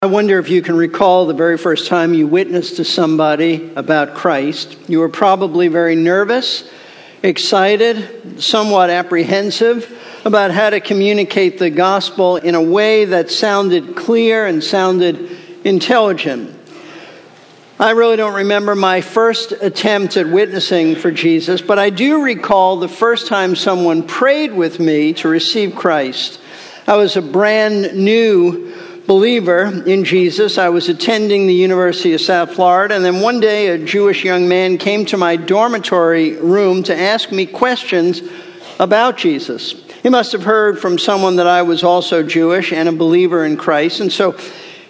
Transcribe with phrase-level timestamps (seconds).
[0.00, 4.14] I wonder if you can recall the very first time you witnessed to somebody about
[4.14, 4.76] Christ.
[4.88, 6.70] You were probably very nervous,
[7.24, 9.92] excited, somewhat apprehensive
[10.24, 16.56] about how to communicate the gospel in a way that sounded clear and sounded intelligent.
[17.80, 22.76] I really don't remember my first attempt at witnessing for Jesus, but I do recall
[22.76, 26.38] the first time someone prayed with me to receive Christ.
[26.86, 28.72] I was a brand new
[29.08, 30.58] believer in Jesus.
[30.58, 34.48] I was attending the University of South Florida, and then one day a Jewish young
[34.48, 38.20] man came to my dormitory room to ask me questions
[38.78, 39.72] about Jesus.
[40.02, 43.56] He must have heard from someone that I was also Jewish and a believer in
[43.56, 44.36] Christ, and so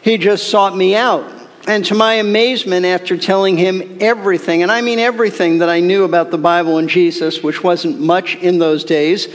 [0.03, 1.33] he just sought me out.
[1.69, 6.03] And to my amazement, after telling him everything, and I mean everything that I knew
[6.03, 9.29] about the Bible and Jesus, which wasn't much in those days,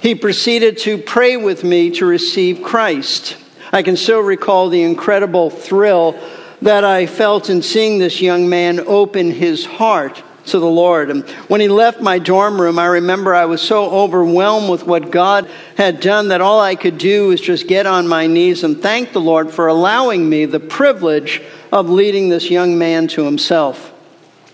[0.00, 3.36] he proceeded to pray with me to receive Christ.
[3.74, 6.16] I can still recall the incredible thrill
[6.62, 11.10] that I felt in seeing this young man open his heart to the Lord.
[11.10, 15.10] And when he left my dorm room, I remember I was so overwhelmed with what
[15.10, 18.80] God had done that all I could do was just get on my knees and
[18.80, 23.92] thank the Lord for allowing me the privilege of leading this young man to himself.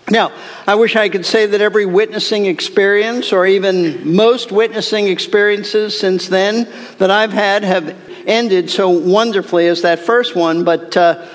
[0.09, 0.33] Now,
[0.65, 6.27] I wish I could say that every witnessing experience, or even most witnessing experiences since
[6.27, 11.27] then that I've had, have ended so wonderfully as that first one, but uh,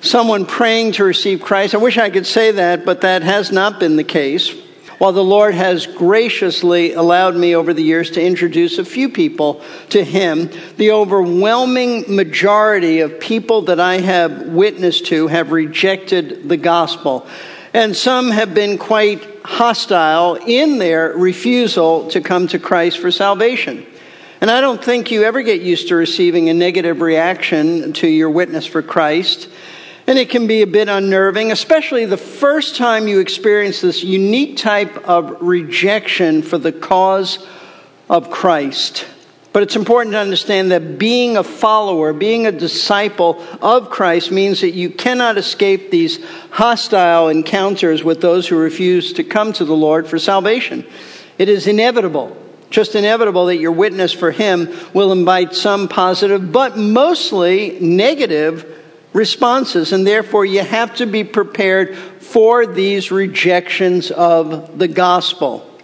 [0.00, 1.74] someone praying to receive Christ.
[1.74, 4.54] I wish I could say that, but that has not been the case.
[4.98, 9.60] While the Lord has graciously allowed me over the years to introduce a few people
[9.90, 16.56] to Him, the overwhelming majority of people that I have witnessed to have rejected the
[16.56, 17.26] gospel.
[17.74, 23.86] And some have been quite hostile in their refusal to come to Christ for salvation.
[24.40, 28.28] And I don't think you ever get used to receiving a negative reaction to your
[28.28, 29.48] witness for Christ.
[30.06, 34.56] And it can be a bit unnerving, especially the first time you experience this unique
[34.56, 37.44] type of rejection for the cause
[38.08, 39.06] of Christ.
[39.52, 44.60] But it's important to understand that being a follower, being a disciple of Christ means
[44.60, 49.74] that you cannot escape these hostile encounters with those who refuse to come to the
[49.74, 50.86] Lord for salvation.
[51.38, 52.36] It is inevitable
[52.70, 58.82] just inevitable that your witness for him will invite some positive, but mostly negative
[59.12, 59.92] responses.
[59.92, 65.75] And therefore, you have to be prepared for these rejections of the gospel.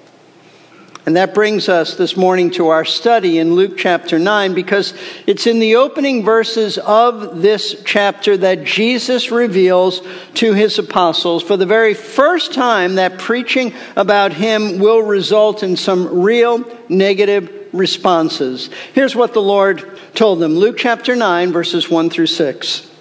[1.05, 4.95] And that brings us this morning to our study in Luke chapter 9 because
[5.27, 10.01] it's in the opening verses of this chapter that Jesus reveals
[10.35, 15.75] to his apostles for the very first time that preaching about him will result in
[15.75, 18.71] some real negative responses.
[18.93, 22.92] Here's what the Lord told them Luke chapter 9, verses 1 through 6.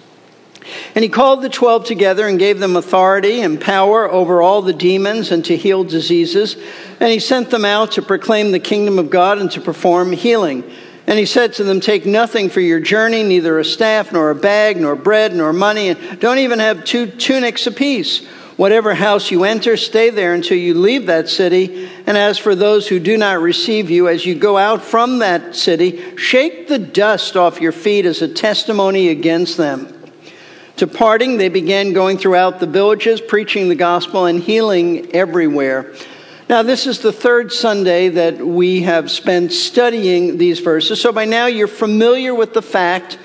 [0.94, 4.72] And he called the twelve together and gave them authority and power over all the
[4.72, 6.56] demons and to heal diseases.
[7.00, 10.64] And he sent them out to proclaim the kingdom of God and to perform healing.
[11.06, 14.34] And he said to them, Take nothing for your journey, neither a staff, nor a
[14.34, 18.24] bag, nor bread, nor money, and don't even have two tunics apiece.
[18.56, 21.90] Whatever house you enter, stay there until you leave that city.
[22.06, 25.56] And as for those who do not receive you, as you go out from that
[25.56, 29.91] city, shake the dust off your feet as a testimony against them.
[30.76, 35.94] Departing, they began going throughout the villages, preaching the gospel and healing everywhere.
[36.48, 41.00] Now, this is the third Sunday that we have spent studying these verses.
[41.00, 43.18] So by now you're familiar with the fact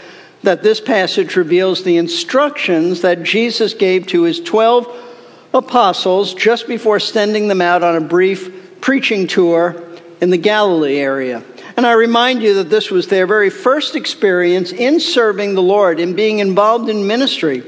[0.43, 5.05] that this passage reveals the instructions that Jesus gave to his 12
[5.53, 9.83] apostles just before sending them out on a brief preaching tour
[10.21, 11.43] in the Galilee area.
[11.77, 15.99] And I remind you that this was their very first experience in serving the Lord,
[15.99, 17.63] in being involved in ministry.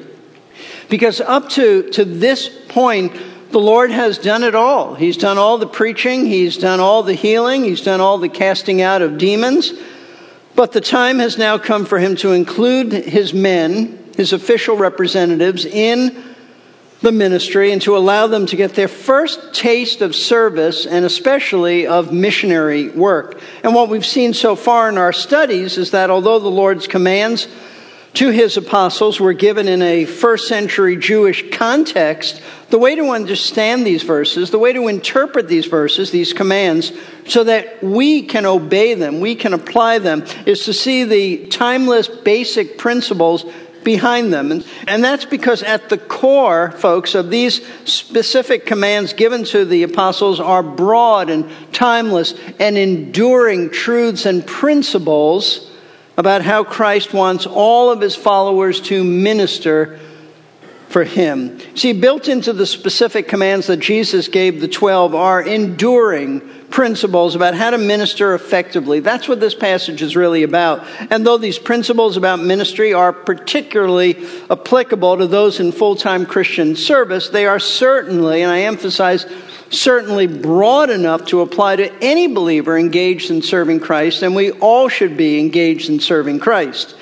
[0.89, 3.13] Because up to, to this point,
[3.51, 4.95] the Lord has done it all.
[4.95, 8.81] He's done all the preaching, He's done all the healing, He's done all the casting
[8.81, 9.73] out of demons.
[10.55, 15.65] But the time has now come for Him to include His men, His official representatives,
[15.65, 16.35] in
[17.01, 21.87] the ministry and to allow them to get their first taste of service and especially
[21.87, 23.41] of missionary work.
[23.63, 27.47] And what we've seen so far in our studies is that although the Lord's commands
[28.15, 33.85] to his apostles were given in a first century Jewish context, the way to understand
[33.85, 36.91] these verses, the way to interpret these verses, these commands,
[37.27, 42.07] so that we can obey them, we can apply them, is to see the timeless
[42.07, 43.45] basic principles
[43.83, 44.51] behind them.
[44.51, 49.83] And, and that's because at the core, folks, of these specific commands given to the
[49.83, 55.69] apostles are broad and timeless and enduring truths and principles
[56.17, 59.99] about how Christ wants all of his followers to minister
[60.89, 61.59] for him.
[61.75, 67.55] See, built into the specific commands that Jesus gave the 12 are enduring principles about
[67.55, 68.99] how to minister effectively.
[68.99, 70.85] That's what this passage is really about.
[71.09, 76.75] And though these principles about ministry are particularly applicable to those in full time Christian
[76.75, 79.25] service, they are certainly, and I emphasize,
[79.71, 84.89] certainly broad enough to apply to any believer engaged in serving Christ, and we all
[84.89, 86.95] should be engaged in serving Christ.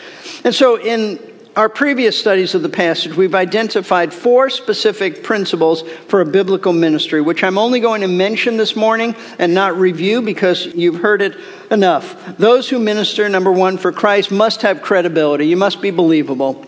[0.44, 1.20] And so, in
[1.58, 7.20] our previous studies of the passage, we've identified four specific principles for a biblical ministry,
[7.20, 11.36] which I'm only going to mention this morning and not review because you've heard it
[11.72, 12.38] enough.
[12.38, 15.48] Those who minister, number one, for Christ must have credibility.
[15.48, 16.64] You must be believable.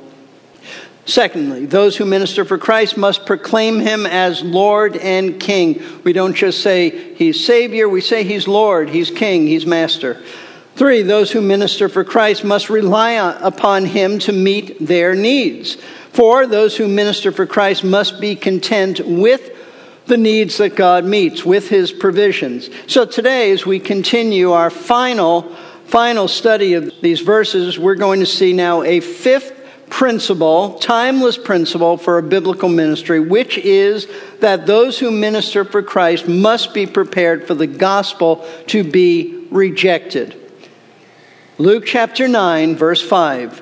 [1.05, 5.83] Secondly, those who minister for Christ must proclaim him as Lord and King.
[6.03, 10.19] We don't just say he's Savior, we say he's Lord, he's King, he's Master.
[10.79, 15.75] Three, those who minister for Christ must rely upon him to meet their needs.
[16.13, 19.51] Four, those who minister for Christ must be content with
[20.05, 22.69] the needs that God meets, with his provisions.
[22.87, 25.53] So today, as we continue our final,
[25.87, 29.51] final study of these verses, we're going to see now a fifth
[29.89, 34.07] principle, timeless principle for a biblical ministry, which is
[34.39, 40.45] that those who minister for Christ must be prepared for the gospel to be rejected.
[41.59, 43.61] Luke chapter 9, verse 5.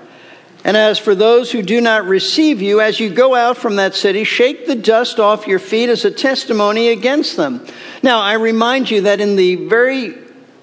[0.63, 3.95] And as for those who do not receive you, as you go out from that
[3.95, 7.65] city, shake the dust off your feet as a testimony against them.
[8.03, 10.15] Now, I remind you that in the very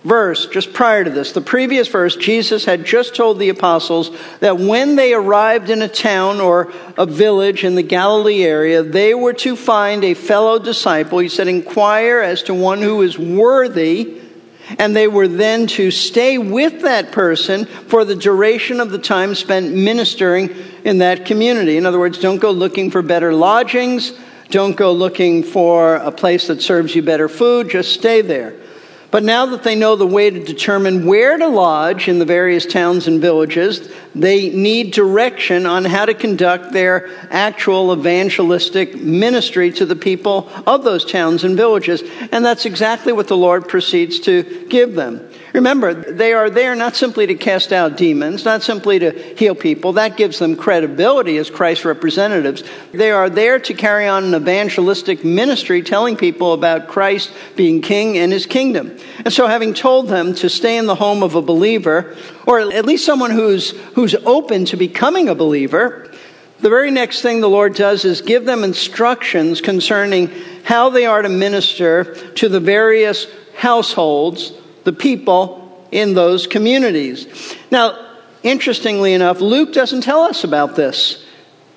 [0.05, 4.59] verse just prior to this, the previous verse, Jesus had just told the apostles that
[4.59, 9.33] when they arrived in a town or a village in the Galilee area, they were
[9.33, 11.19] to find a fellow disciple.
[11.19, 14.21] He said, Inquire as to one who is worthy
[14.79, 19.35] and they were then to stay with that person for the duration of the time
[19.35, 20.51] spent ministering
[20.85, 21.77] in that community.
[21.77, 24.13] In other words, don't go looking for better lodgings,
[24.51, 28.55] don't go looking for a place that serves you better food, just stay there.
[29.15, 32.67] But now that they know the way to determine where to lodge in the various
[32.67, 39.87] towns and villages, they need direction on how to conduct their actual evangelistic ministry to
[39.87, 42.03] the people of those towns and villages.
[42.33, 45.31] And that's exactly what the Lord proceeds to give them.
[45.55, 49.93] Remember, they are there not simply to cast out demons, not simply to heal people.
[49.93, 52.65] That gives them credibility as Christ's representatives.
[52.91, 58.19] They are there to carry on an evangelistic ministry, telling people about Christ being king
[58.19, 58.99] and his kingdom.
[59.19, 62.17] And so, having told them to stay in the home of a believer,
[62.49, 66.11] or at least someone who's, who's open to becoming a believer,
[66.59, 70.33] the very next thing the Lord does is give them instructions concerning
[70.65, 74.53] how they are to minister to the various households
[74.85, 77.57] the people in those communities.
[77.71, 81.25] Now, interestingly enough, Luke doesn't tell us about this,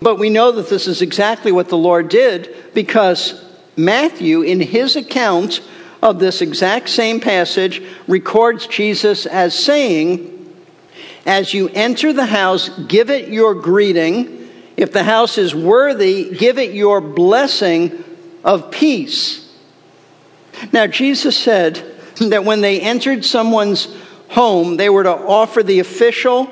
[0.01, 3.43] but we know that this is exactly what the Lord did because
[3.75, 5.61] Matthew, in his account
[6.01, 10.55] of this exact same passage, records Jesus as saying,
[11.25, 14.49] As you enter the house, give it your greeting.
[14.75, 18.03] If the house is worthy, give it your blessing
[18.43, 19.47] of peace.
[20.71, 21.96] Now, Jesus said,
[22.29, 23.87] that when they entered someone's
[24.29, 26.47] home, they were to offer the official,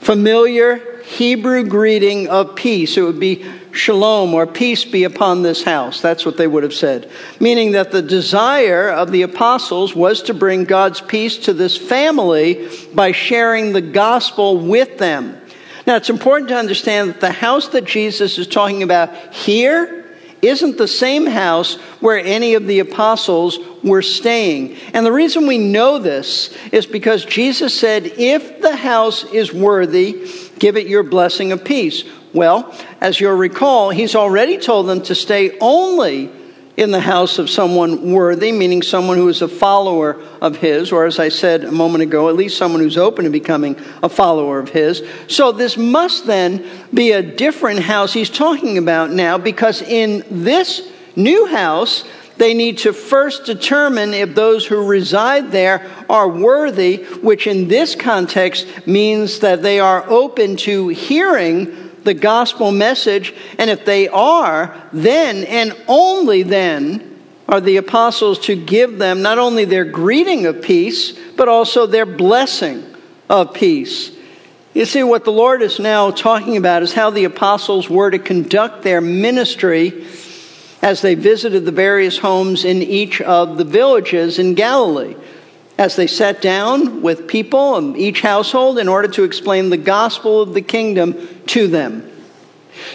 [0.00, 2.96] familiar Hebrew greeting of peace.
[2.96, 6.00] It would be shalom or peace be upon this house.
[6.00, 7.10] That's what they would have said.
[7.40, 12.68] Meaning that the desire of the apostles was to bring God's peace to this family
[12.94, 15.40] by sharing the gospel with them.
[15.86, 20.06] Now, it's important to understand that the house that Jesus is talking about here
[20.40, 24.76] isn't the same house where any of the apostles were staying.
[24.92, 30.28] And the reason we know this is because Jesus said, If the house is worthy,
[30.58, 32.04] give it your blessing of peace.
[32.32, 36.30] Well, as you'll recall, he's already told them to stay only
[36.76, 41.06] in the house of someone worthy, meaning someone who is a follower of his, or
[41.06, 44.58] as I said a moment ago, at least someone who's open to becoming a follower
[44.58, 45.06] of his.
[45.28, 50.90] So this must then be a different house he's talking about now, because in this
[51.14, 52.04] new house,
[52.36, 57.94] they need to first determine if those who reside there are worthy, which in this
[57.94, 64.74] context means that they are open to hearing the gospel message, and if they are,
[64.92, 67.10] then and only then
[67.48, 72.06] are the apostles to give them not only their greeting of peace, but also their
[72.06, 72.84] blessing
[73.28, 74.10] of peace.
[74.74, 78.18] You see, what the Lord is now talking about is how the apostles were to
[78.18, 80.04] conduct their ministry
[80.84, 85.16] as they visited the various homes in each of the villages in Galilee.
[85.76, 90.40] as they sat down with people of each household in order to explain the gospel
[90.40, 91.14] of the kingdom
[91.46, 92.08] to them.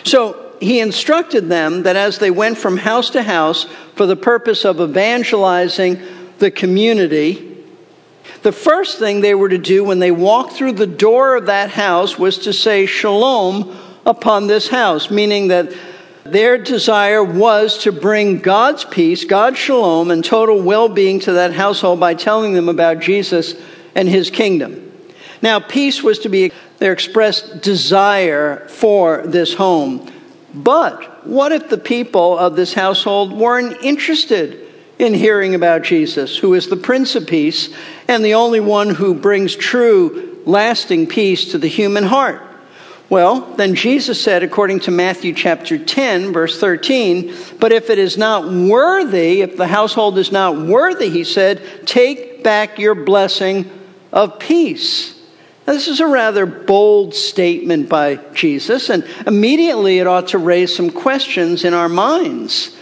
[0.06, 3.66] So he instructed them that as they went from house to house
[3.96, 6.02] for the purpose of evangelizing
[6.38, 7.66] the community,
[8.44, 11.72] the first thing they were to do when they walked through the door of that
[11.72, 15.74] house was to say shalom upon this house, meaning that
[16.32, 21.54] their desire was to bring God's peace, God's shalom, and total well being to that
[21.54, 23.56] household by telling them about Jesus
[23.96, 24.92] and his kingdom.
[25.42, 30.12] Now, peace was to be their expressed desire for this home.
[30.54, 34.68] But what if the people of this household weren't interested
[34.98, 37.74] in hearing about Jesus, who is the Prince of Peace
[38.08, 42.49] and the only one who brings true, lasting peace to the human heart?
[43.10, 48.18] Well, then Jesus said, according to Matthew chapter 10, verse 13, but if it is
[48.18, 53.70] not worthy, if the household is not worthy, he said, take back your blessing
[54.14, 55.16] of peace.
[55.66, 60.76] Now, this is a rather bold statement by Jesus, and immediately it ought to raise
[60.76, 62.76] some questions in our minds.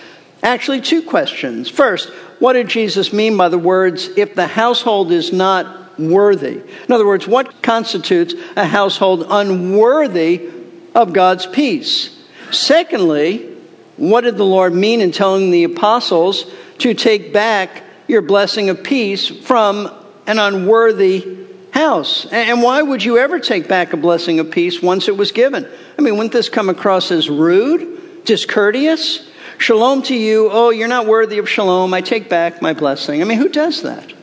[0.43, 1.69] Actually, two questions.
[1.69, 6.61] First, what did Jesus mean by the words, if the household is not worthy.
[6.87, 10.49] In other words, what constitutes a household unworthy
[10.95, 12.17] of God's peace?
[12.51, 13.55] Secondly,
[13.97, 16.45] what did the Lord mean in telling the apostles
[16.79, 19.91] to take back your blessing of peace from
[20.25, 21.37] an unworthy
[21.71, 22.25] house?
[22.31, 25.67] And why would you ever take back a blessing of peace once it was given?
[25.97, 29.29] I mean, wouldn't this come across as rude, discourteous?
[29.57, 30.49] Shalom to you.
[30.51, 31.93] Oh, you're not worthy of shalom.
[31.93, 33.21] I take back my blessing.
[33.21, 34.13] I mean, who does that?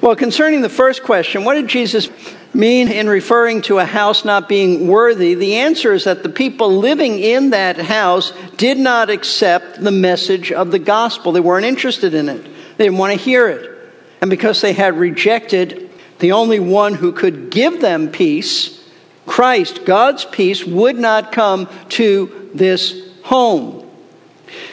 [0.00, 2.08] Well, concerning the first question, what did Jesus
[2.54, 5.34] mean in referring to a house not being worthy?
[5.34, 10.52] The answer is that the people living in that house did not accept the message
[10.52, 11.32] of the gospel.
[11.32, 12.44] They weren't interested in it,
[12.76, 13.74] they didn't want to hear it.
[14.20, 15.90] And because they had rejected
[16.20, 18.88] the only one who could give them peace,
[19.26, 23.88] Christ, God's peace, would not come to this home.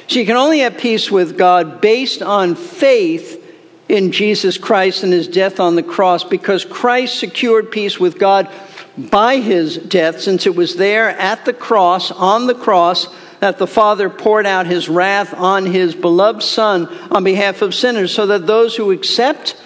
[0.08, 3.42] So you can only have peace with God based on faith
[3.88, 8.50] in Jesus Christ and his death on the cross because Christ secured peace with God
[8.98, 13.08] by his death, since it was there at the cross, on the cross,
[13.40, 18.14] that the Father poured out his wrath on his beloved Son on behalf of sinners,
[18.14, 19.62] so that those who accept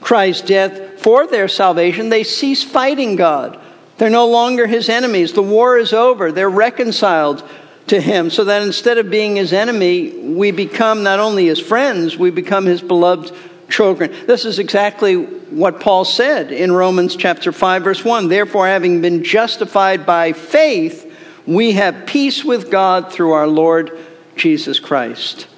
[0.00, 3.58] Christ's death for their salvation, they cease fighting God.
[3.96, 5.32] They're no longer his enemies.
[5.32, 6.30] The war is over.
[6.30, 7.48] They're reconciled
[7.86, 12.16] to him, so that instead of being his enemy, we become not only his friends,
[12.16, 13.34] we become his beloved
[13.74, 14.14] children.
[14.26, 18.28] This is exactly what Paul said in Romans chapter 5 verse 1.
[18.28, 21.12] Therefore having been justified by faith,
[21.44, 23.98] we have peace with God through our Lord
[24.36, 25.48] Jesus Christ.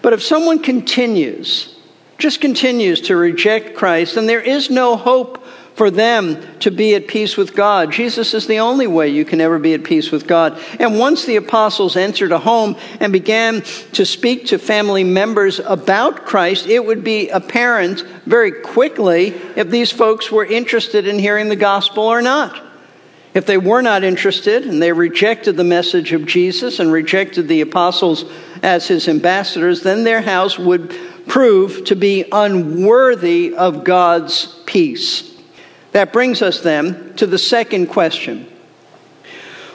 [0.00, 1.78] But if someone continues,
[2.16, 5.37] just continues to reject Christ, then there is no hope
[5.78, 7.92] for them to be at peace with God.
[7.92, 10.60] Jesus is the only way you can ever be at peace with God.
[10.80, 16.26] And once the apostles entered a home and began to speak to family members about
[16.26, 21.54] Christ, it would be apparent very quickly if these folks were interested in hearing the
[21.54, 22.60] gospel or not.
[23.32, 27.60] If they were not interested and they rejected the message of Jesus and rejected the
[27.60, 28.24] apostles
[28.64, 30.92] as his ambassadors, then their house would
[31.28, 35.27] prove to be unworthy of God's peace.
[35.92, 38.46] That brings us then to the second question.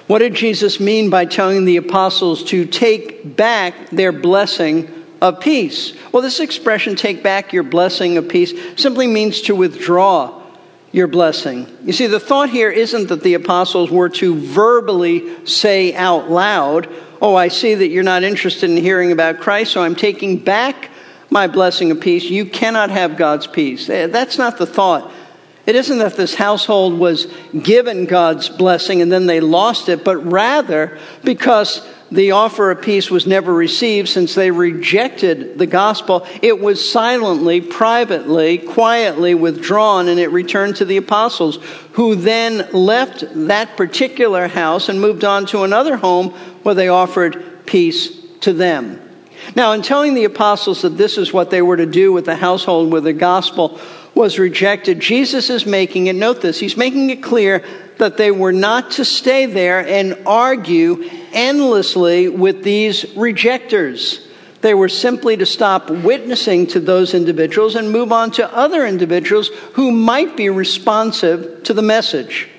[0.08, 5.94] What did Jesus mean by telling the apostles to take back their blessing of peace?
[6.12, 10.42] Well, this expression, take back your blessing of peace, simply means to withdraw
[10.92, 11.66] your blessing.
[11.84, 16.94] You see, the thought here isn't that the apostles were to verbally say out loud,
[17.22, 20.90] Oh, I see that you're not interested in hearing about Christ, so I'm taking back
[21.30, 22.26] my blessing of peace.
[22.26, 23.88] You cannot have God's peace.
[23.88, 25.10] That's not the thought
[25.66, 27.28] it isn't that this household was
[27.62, 33.10] given God's blessing and then they lost it, but rather because the offer of peace
[33.10, 40.20] was never received since they rejected the gospel, it was silently, privately, quietly withdrawn and
[40.20, 41.58] it returned to the apostles,
[41.94, 46.30] who then left that particular house and moved on to another home
[46.64, 49.00] where they offered peace to them.
[49.56, 52.36] Now, in telling the apostles that this is what they were to do with the
[52.36, 53.80] household with the gospel,
[54.16, 57.64] was rejected, Jesus is making it, note this, he's making it clear
[57.98, 64.28] that they were not to stay there and argue endlessly with these rejectors.
[64.62, 69.50] They were simply to stop witnessing to those individuals and move on to other individuals
[69.74, 72.50] who might be responsive to the message.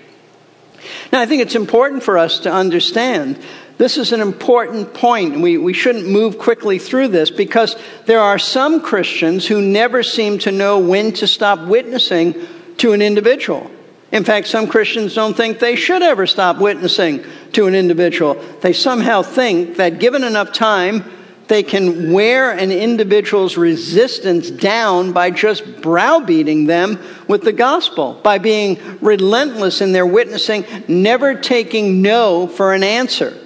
[1.12, 3.42] Now, I think it's important for us to understand
[3.76, 7.76] This is an important point, and we, we shouldn't move quickly through this because
[8.06, 12.34] there are some Christians who never seem to know when to stop witnessing
[12.78, 13.68] to an individual.
[14.12, 18.34] In fact, some Christians don't think they should ever stop witnessing to an individual.
[18.60, 21.04] They somehow think that given enough time,
[21.48, 28.38] they can wear an individual's resistance down by just browbeating them with the gospel, by
[28.38, 33.36] being relentless in their witnessing, never taking no for an answer.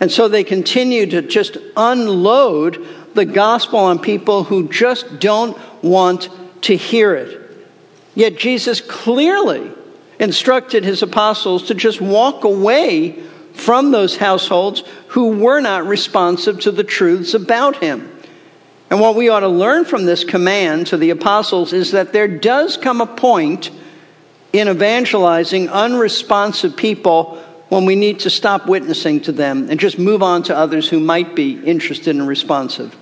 [0.00, 6.28] And so they continue to just unload the gospel on people who just don't want
[6.62, 7.40] to hear it.
[8.14, 9.70] Yet Jesus clearly
[10.18, 13.22] instructed his apostles to just walk away
[13.52, 18.12] from those households who were not responsive to the truths about him.
[18.90, 22.28] And what we ought to learn from this command to the apostles is that there
[22.28, 23.70] does come a point
[24.52, 30.22] in evangelizing unresponsive people when we need to stop witnessing to them and just move
[30.22, 32.96] on to others who might be interested and responsive.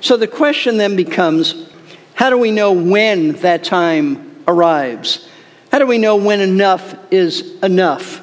[0.00, 1.68] So the question then becomes
[2.14, 5.28] how do we know when that time arrives?
[5.72, 8.22] How do we know when enough is enough?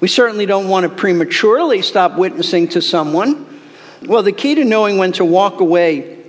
[0.00, 3.60] We certainly don't want to prematurely stop witnessing to someone.
[4.04, 6.24] Well, the key to knowing when to walk away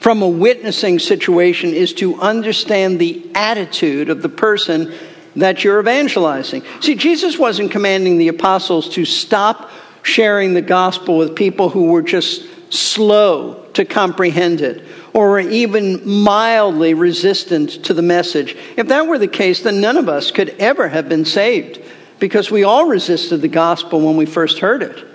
[0.00, 4.92] from a witnessing situation is to understand the attitude of the person
[5.36, 6.62] that you're evangelizing.
[6.80, 9.70] See, Jesus wasn't commanding the apostles to stop
[10.02, 14.84] sharing the gospel with people who were just slow to comprehend it
[15.14, 18.56] or were even mildly resistant to the message.
[18.76, 21.80] If that were the case, then none of us could ever have been saved
[22.18, 25.06] because we all resisted the gospel when we first heard it.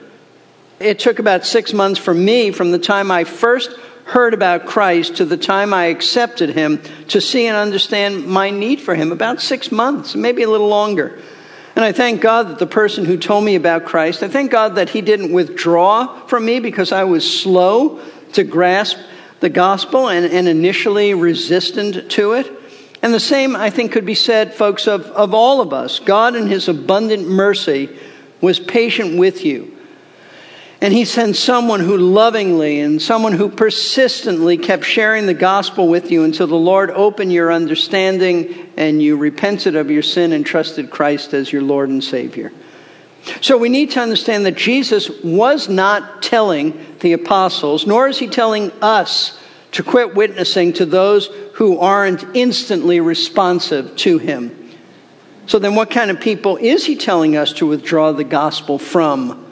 [0.79, 3.71] It took about six months for me from the time I first
[4.07, 8.79] heard about Christ to the time I accepted him to see and understand my need
[8.79, 9.11] for him.
[9.11, 11.19] About six months, maybe a little longer.
[11.75, 14.75] And I thank God that the person who told me about Christ, I thank God
[14.75, 18.01] that he didn't withdraw from me because I was slow
[18.33, 18.97] to grasp
[19.41, 22.51] the gospel and, and initially resistant to it.
[23.03, 25.99] And the same, I think, could be said, folks, of, of all of us.
[25.99, 27.95] God, in his abundant mercy,
[28.41, 29.76] was patient with you
[30.79, 36.11] and he sent someone who lovingly and someone who persistently kept sharing the gospel with
[36.11, 40.91] you until the Lord opened your understanding and you repented of your sin and trusted
[40.91, 42.51] Christ as your Lord and Savior.
[43.41, 48.27] So we need to understand that Jesus was not telling the apostles, nor is he
[48.27, 49.37] telling us
[49.73, 54.71] to quit witnessing to those who aren't instantly responsive to him.
[55.47, 59.46] So then, what kind of people is he telling us to withdraw the gospel from?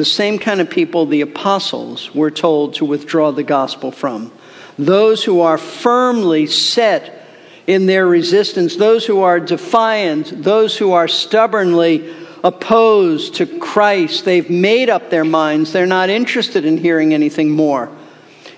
[0.00, 4.32] The same kind of people the apostles were told to withdraw the gospel from.
[4.78, 7.28] Those who are firmly set
[7.66, 14.24] in their resistance, those who are defiant, those who are stubbornly opposed to Christ.
[14.24, 15.70] They've made up their minds.
[15.70, 17.94] They're not interested in hearing anything more.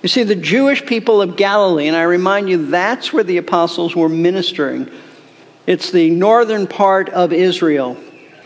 [0.01, 3.97] You see, the Jewish people of Galilee, and I remind you, that's where the apostles
[3.97, 4.89] were ministering.
[5.67, 7.97] It's the northern part of Israel.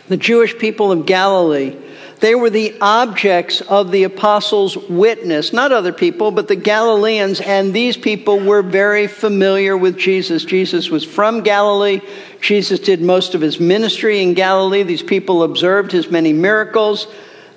[0.08, 1.78] The Jewish people of Galilee
[2.20, 7.74] they were the objects of the apostles' witness, not other people, but the Galileans, and
[7.74, 10.44] these people were very familiar with Jesus.
[10.44, 12.02] Jesus was from Galilee.
[12.42, 14.84] Jesus did most of his ministry in Galilee.
[14.84, 17.08] These people observed his many miracles.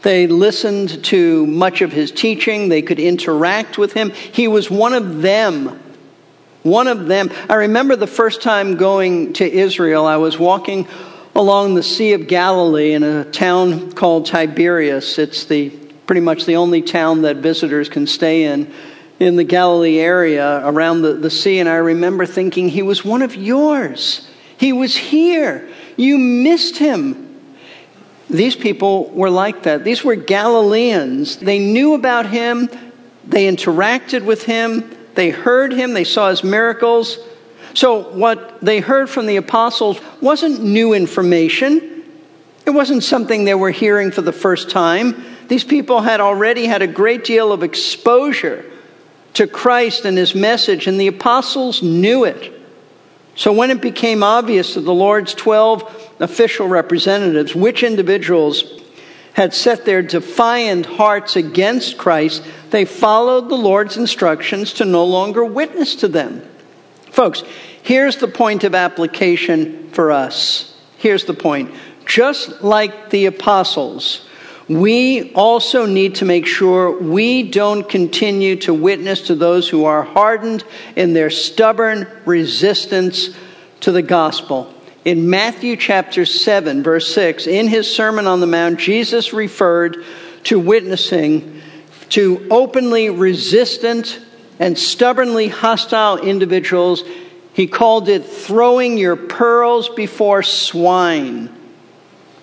[0.03, 2.69] They listened to much of his teaching.
[2.69, 4.11] They could interact with him.
[4.11, 5.81] He was one of them.
[6.63, 7.31] One of them.
[7.49, 10.87] I remember the first time going to Israel, I was walking
[11.35, 15.19] along the Sea of Galilee in a town called Tiberias.
[15.19, 15.71] It's the
[16.07, 18.73] pretty much the only town that visitors can stay in
[19.21, 21.59] in the Galilee area around the, the sea.
[21.61, 24.29] And I remember thinking, he was one of yours.
[24.57, 25.69] He was here.
[25.97, 27.29] You missed him.
[28.29, 29.85] These people were like that.
[29.85, 31.37] These were Galileans.
[31.37, 32.69] They knew about him,
[33.27, 37.19] they interacted with him, they heard him, they saw his miracles.
[37.75, 42.05] So, what they heard from the apostles wasn't new information.
[42.67, 45.25] It wasn't something they were hearing for the first time.
[45.49, 48.65] These people had already had a great deal of exposure
[49.35, 52.53] to Christ and his message, and the apostles knew it.
[53.37, 58.65] So, when it became obvious to the Lord's 12 official representatives which individuals
[59.33, 65.45] had set their defiant hearts against Christ, they followed the Lord's instructions to no longer
[65.45, 66.43] witness to them.
[67.11, 67.43] Folks,
[67.83, 70.77] here's the point of application for us.
[70.99, 71.75] Here's the point.
[72.07, 74.27] Just like the apostles,
[74.69, 80.03] we also need to make sure we don't continue to witness to those who are
[80.03, 83.31] hardened in their stubborn resistance
[83.81, 84.73] to the gospel.
[85.05, 90.05] In Matthew chapter 7, verse 6, in his Sermon on the Mount, Jesus referred
[90.45, 91.63] to witnessing
[92.11, 94.21] to openly resistant
[94.61, 97.03] and stubbornly hostile individuals.
[97.55, 101.53] He called it throwing your pearls before swine.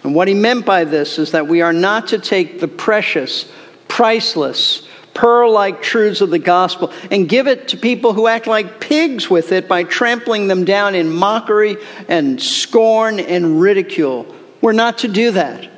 [0.04, 3.50] And what he meant by this is that we are not to take the precious,
[3.88, 8.80] priceless, pearl like truths of the gospel and give it to people who act like
[8.80, 11.78] pigs with it by trampling them down in mockery
[12.08, 14.34] and scorn and ridicule.
[14.62, 15.70] We're not to do that.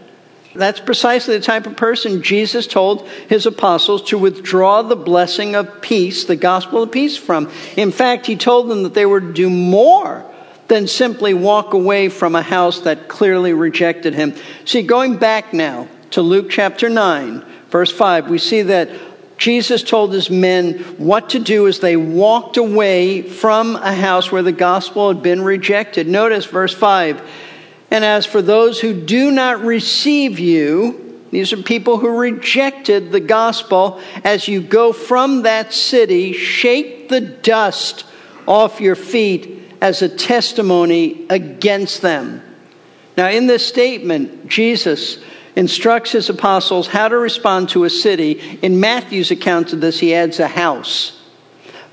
[0.55, 5.81] That's precisely the type of person Jesus told his apostles to withdraw the blessing of
[5.81, 7.51] peace, the gospel of peace from.
[7.77, 10.25] In fact, he told them that they were to do more
[10.67, 14.33] than simply walk away from a house that clearly rejected him.
[14.65, 18.89] See, going back now to Luke chapter 9, verse 5, we see that
[19.37, 24.43] Jesus told his men what to do as they walked away from a house where
[24.43, 26.07] the gospel had been rejected.
[26.07, 27.21] Notice verse 5
[27.91, 33.19] And as for those who do not receive you, these are people who rejected the
[33.19, 34.01] gospel.
[34.23, 38.05] As you go from that city, shake the dust
[38.47, 42.43] off your feet as a testimony against them.
[43.17, 45.17] Now, in this statement, Jesus
[45.55, 48.59] instructs his apostles how to respond to a city.
[48.61, 51.18] In Matthew's account of this, he adds a house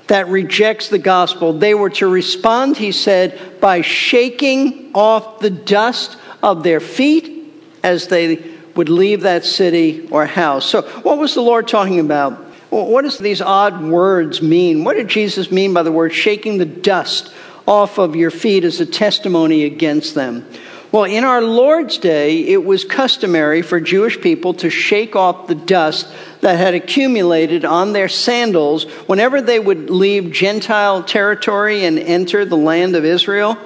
[0.07, 1.53] that rejects the gospel.
[1.53, 8.07] They were to respond, he said, by shaking off the dust of their feet as
[8.07, 8.43] they
[8.75, 10.65] would leave that city or house.
[10.65, 12.45] So, what was the Lord talking about?
[12.69, 14.83] What does these odd words mean?
[14.83, 17.33] What did Jesus mean by the word shaking the dust
[17.65, 20.45] off of your feet as a testimony against them?
[20.89, 25.55] Well, in our Lord's day, it was customary for Jewish people to shake off the
[25.55, 26.07] dust
[26.39, 32.55] that had accumulated on their sandals whenever they would leave Gentile territory and enter the
[32.55, 33.57] land of Israel.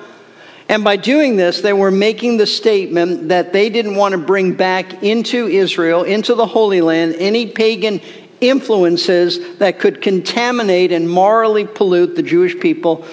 [0.67, 4.53] And by doing this, they were making the statement that they didn't want to bring
[4.53, 8.01] back into Israel, into the Holy Land, any pagan
[8.39, 13.05] influences that could contaminate and morally pollute the Jewish people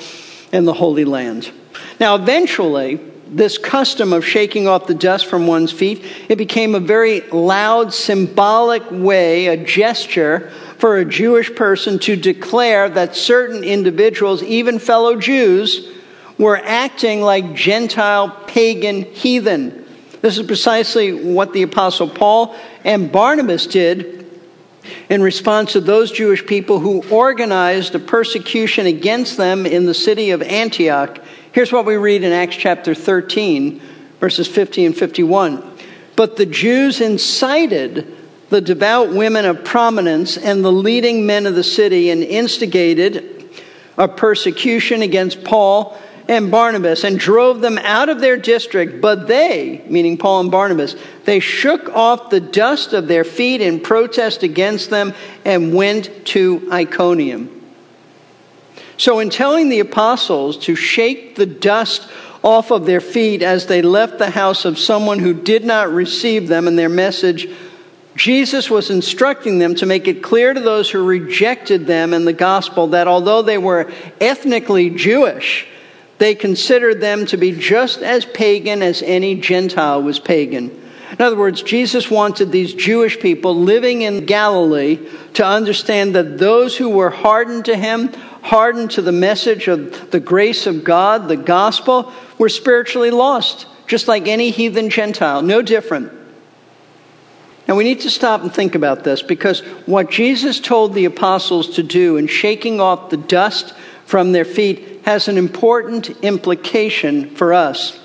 [0.51, 1.51] and the Holy Land.
[2.01, 6.81] Now, eventually, this custom of shaking off the dust from one's feet, it became a
[6.81, 14.43] very loud, symbolic way, a gesture for a Jewish person to declare that certain individuals,
[14.43, 15.89] even fellow Jews,
[16.39, 19.85] were acting like Gentile pagan heathen.
[20.21, 24.19] This is precisely what the Apostle Paul and Barnabas did
[25.09, 30.31] in response to those Jewish people who organized a persecution against them in the city
[30.31, 31.19] of Antioch
[31.59, 33.83] Here's what we read in Acts chapter 13,
[34.21, 35.69] verses 50 and 51.
[36.15, 38.17] But the Jews incited
[38.49, 43.51] the devout women of prominence and the leading men of the city and instigated
[43.97, 49.01] a persecution against Paul and Barnabas and drove them out of their district.
[49.01, 50.95] But they, meaning Paul and Barnabas,
[51.25, 55.13] they shook off the dust of their feet in protest against them
[55.45, 57.58] and went to Iconium.
[58.99, 62.09] So, in telling the apostles to shake the dust
[62.43, 66.49] off of their feet as they left the house of someone who did not receive
[66.49, 67.49] them and their message,
[68.17, 72.33] Jesus was instructing them to make it clear to those who rejected them and the
[72.33, 75.69] gospel that although they were ethnically Jewish,
[76.19, 80.71] they considered them to be just as pagan as any Gentile was pagan.
[81.13, 84.99] In other words, Jesus wanted these Jewish people living in Galilee
[85.35, 88.13] to understand that those who were hardened to him
[88.49, 94.09] hardened to the message of the grace of God, the gospel, were spiritually lost, just
[94.09, 96.11] like any heathen Gentile, no different.
[97.69, 101.75] Now we need to stop and think about this because what Jesus told the apostles
[101.77, 103.75] to do in shaking off the dust
[104.07, 108.01] from their feet has an important implication for us.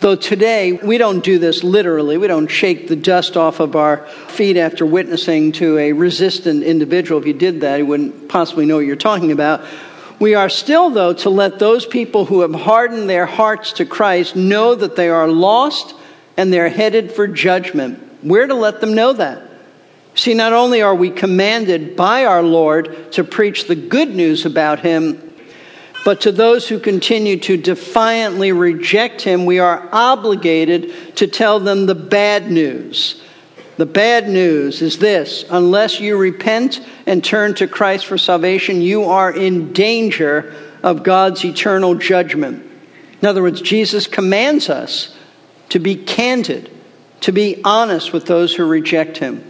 [0.00, 4.06] Though today we don't do this literally, we don't shake the dust off of our
[4.28, 7.20] feet after witnessing to a resistant individual.
[7.20, 9.62] If you did that, you wouldn't possibly know what you're talking about.
[10.18, 14.34] We are still, though, to let those people who have hardened their hearts to Christ
[14.36, 15.94] know that they are lost
[16.34, 18.02] and they're headed for judgment.
[18.22, 19.42] We're to let them know that.
[20.14, 24.80] See, not only are we commanded by our Lord to preach the good news about
[24.80, 25.29] Him
[26.04, 31.86] but to those who continue to defiantly reject him, we are obligated to tell them
[31.86, 33.22] the bad news.
[33.76, 39.04] The bad news is this unless you repent and turn to Christ for salvation, you
[39.04, 42.66] are in danger of God's eternal judgment.
[43.20, 45.16] In other words, Jesus commands us
[45.70, 46.70] to be candid,
[47.20, 49.44] to be honest with those who reject him.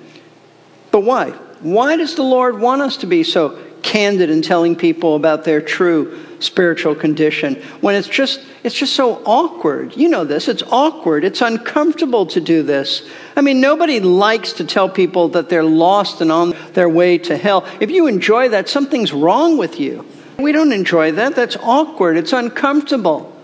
[0.91, 1.31] But why?
[1.61, 5.61] Why does the Lord want us to be so candid in telling people about their
[5.61, 9.97] true spiritual condition when it's just it's just so awkward.
[9.97, 13.09] You know this, it's awkward, it's uncomfortable to do this.
[13.37, 17.37] I mean, nobody likes to tell people that they're lost and on their way to
[17.37, 17.67] hell.
[17.81, 20.05] If you enjoy that, something's wrong with you.
[20.39, 21.37] We don't enjoy that.
[21.37, 22.17] That's awkward.
[22.17, 23.37] It's uncomfortable.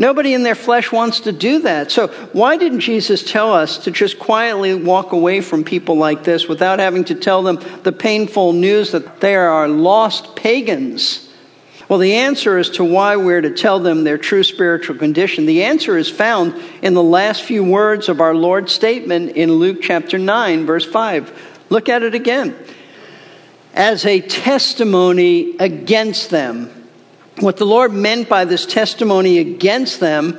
[0.00, 1.90] Nobody in their flesh wants to do that.
[1.90, 6.48] So, why didn't Jesus tell us to just quietly walk away from people like this
[6.48, 11.29] without having to tell them the painful news that they are lost pagans?
[11.90, 15.64] Well, the answer as to why we're to tell them their true spiritual condition, the
[15.64, 20.16] answer is found in the last few words of our Lord's statement in Luke chapter
[20.16, 21.64] 9, verse 5.
[21.68, 22.56] Look at it again.
[23.74, 26.80] As a testimony against them
[27.42, 30.38] what the Lord meant by this testimony against them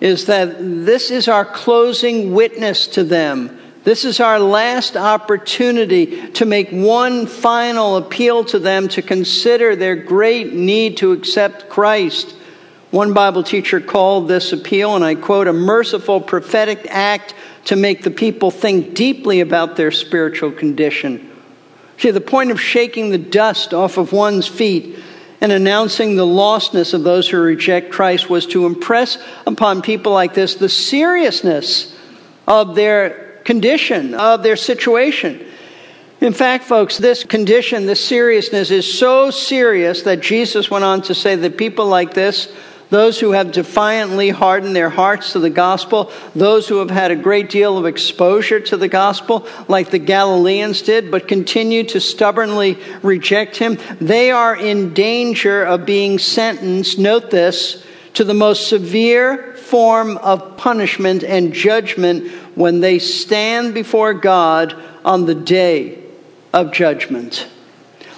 [0.00, 3.57] is that this is our closing witness to them.
[3.88, 9.96] This is our last opportunity to make one final appeal to them to consider their
[9.96, 12.36] great need to accept Christ.
[12.90, 18.02] One Bible teacher called this appeal, and I quote, a merciful prophetic act to make
[18.02, 21.30] the people think deeply about their spiritual condition.
[21.96, 24.98] See, the point of shaking the dust off of one's feet
[25.40, 30.34] and announcing the lostness of those who reject Christ was to impress upon people like
[30.34, 31.96] this the seriousness
[32.46, 35.42] of their condition, of their situation.
[36.20, 41.14] In fact, folks, this condition, this seriousness is so serious that Jesus went on to
[41.14, 42.52] say that people like this
[42.90, 47.16] those who have defiantly hardened their hearts to the gospel, those who have had a
[47.16, 52.78] great deal of exposure to the gospel, like the Galileans did, but continue to stubbornly
[53.02, 57.84] reject him, they are in danger of being sentenced, note this,
[58.14, 65.26] to the most severe form of punishment and judgment when they stand before God on
[65.26, 66.02] the day
[66.52, 67.46] of judgment.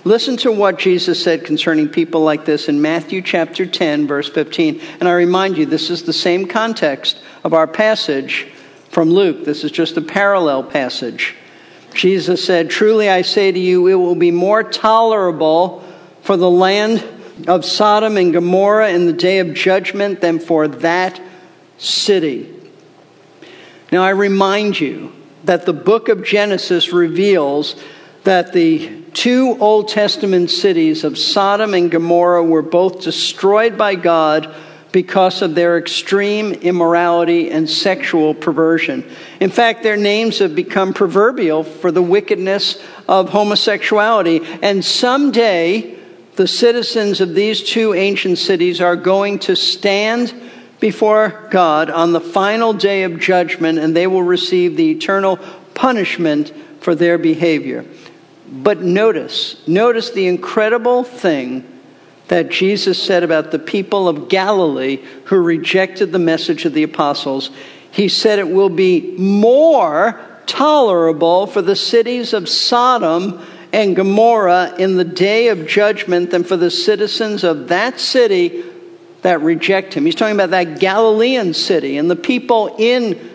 [0.02, 4.80] Listen to what Jesus said concerning people like this in Matthew chapter 10, verse 15.
[4.98, 8.46] And I remind you, this is the same context of our passage
[8.88, 9.44] from Luke.
[9.44, 11.36] This is just a parallel passage.
[11.92, 15.84] Jesus said, Truly I say to you, it will be more tolerable
[16.22, 17.06] for the land
[17.46, 21.20] of Sodom and Gomorrah in the day of judgment than for that
[21.76, 22.56] city.
[23.92, 25.12] Now I remind you
[25.44, 27.74] that the book of Genesis reveals
[28.24, 34.54] that the two Old Testament cities of Sodom and Gomorrah were both destroyed by God
[34.92, 39.08] because of their extreme immorality and sexual perversion.
[39.40, 44.40] In fact, their names have become proverbial for the wickedness of homosexuality.
[44.62, 45.96] And someday,
[46.36, 50.34] the citizens of these two ancient cities are going to stand
[50.80, 55.38] before God on the final day of judgment, and they will receive the eternal
[55.74, 57.84] punishment for their behavior.
[58.50, 61.64] But notice, notice the incredible thing
[62.28, 67.50] that Jesus said about the people of Galilee who rejected the message of the apostles.
[67.90, 74.96] He said it will be more tolerable for the cities of Sodom and Gomorrah in
[74.96, 78.64] the day of judgment than for the citizens of that city
[79.22, 80.04] that reject him.
[80.04, 83.30] He's talking about that Galilean city and the people in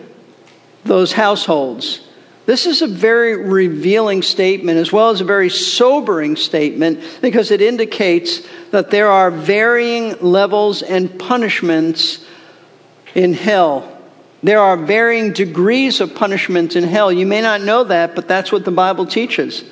[0.84, 2.00] those households.
[2.46, 7.60] This is a very revealing statement as well as a very sobering statement because it
[7.60, 12.24] indicates that there are varying levels and punishments
[13.16, 13.92] in hell.
[14.44, 17.10] There are varying degrees of punishment in hell.
[17.10, 19.64] You may not know that, but that's what the Bible teaches.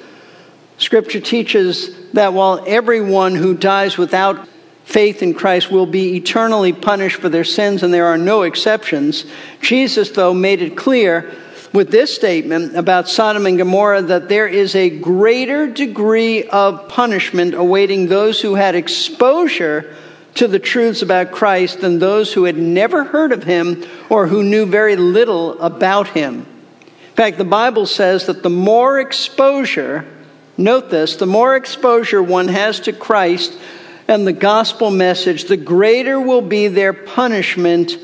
[0.79, 4.49] Scripture teaches that while everyone who dies without
[4.85, 9.25] faith in Christ will be eternally punished for their sins, and there are no exceptions,
[9.61, 11.35] Jesus, though, made it clear
[11.73, 17.55] with this statement about Sodom and Gomorrah that there is a greater degree of punishment
[17.55, 19.97] awaiting those who had exposure
[20.35, 24.43] to the truths about Christ than those who had never heard of him or who
[24.43, 26.47] knew very little about him.
[26.81, 30.05] In fact, the Bible says that the more exposure,
[30.57, 33.59] note this, the more exposure one has to Christ
[34.07, 37.99] and the gospel message, the greater will be their punishment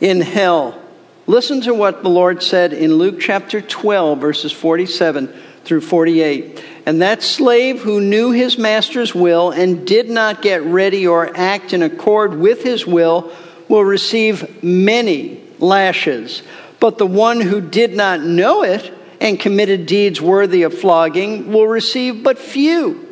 [0.00, 0.80] in hell.
[1.26, 5.32] Listen to what the Lord said in Luke chapter 12, verses 47
[5.64, 6.64] through 48.
[6.86, 11.74] And that slave who knew his master's will and did not get ready or act
[11.74, 13.30] in accord with his will
[13.68, 16.42] will receive many lashes.
[16.80, 21.66] But the one who did not know it and committed deeds worthy of flogging will
[21.66, 23.07] receive but few.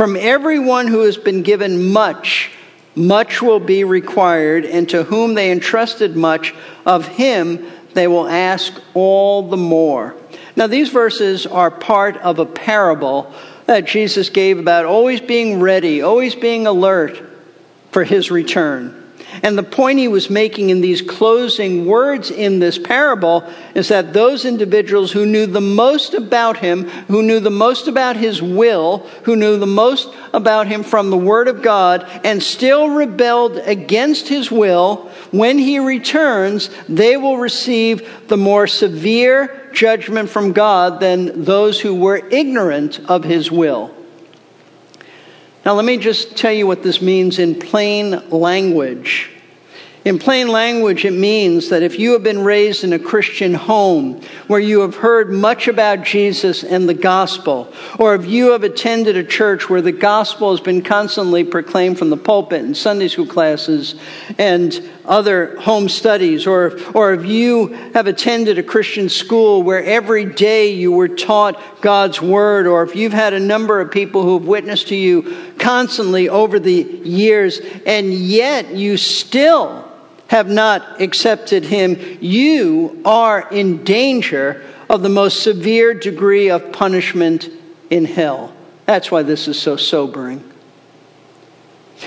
[0.00, 2.50] From everyone who has been given much,
[2.94, 6.54] much will be required, and to whom they entrusted much,
[6.86, 10.14] of him they will ask all the more.
[10.56, 13.30] Now, these verses are part of a parable
[13.66, 17.22] that Jesus gave about always being ready, always being alert
[17.92, 18.99] for his return.
[19.42, 24.12] And the point he was making in these closing words in this parable is that
[24.12, 28.98] those individuals who knew the most about him, who knew the most about his will,
[29.24, 34.28] who knew the most about him from the Word of God, and still rebelled against
[34.28, 41.44] his will, when he returns, they will receive the more severe judgment from God than
[41.44, 43.94] those who were ignorant of his will.
[45.64, 49.30] Now, let me just tell you what this means in plain language.
[50.02, 54.22] In plain language, it means that if you have been raised in a Christian home
[54.46, 59.18] where you have heard much about Jesus and the gospel, or if you have attended
[59.18, 63.26] a church where the gospel has been constantly proclaimed from the pulpit in Sunday school
[63.26, 63.94] classes
[64.38, 70.24] and other home studies, or, or if you have attended a Christian school where every
[70.24, 74.38] day you were taught God's word, or if you've had a number of people who
[74.38, 79.86] have witnessed to you constantly over the years, and yet you still
[80.28, 87.48] have not accepted him, you are in danger of the most severe degree of punishment
[87.90, 88.52] in hell.
[88.86, 90.44] That's why this is so sobering.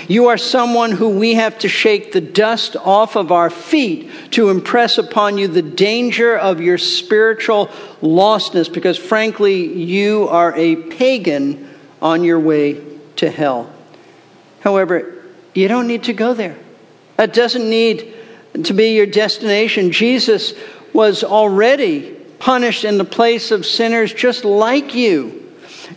[0.08, 4.50] You are someone who we have to shake the dust off of our feet to
[4.50, 7.68] impress upon you the danger of your spiritual
[8.00, 11.70] lostness, because frankly, you are a pagan
[12.02, 13.72] on your way to hell.
[14.60, 15.22] However,
[15.54, 16.56] you don't need to go there.
[17.16, 18.14] That doesn't need
[18.64, 19.92] to be your destination.
[19.92, 20.54] Jesus
[20.92, 25.52] was already punished in the place of sinners just like you.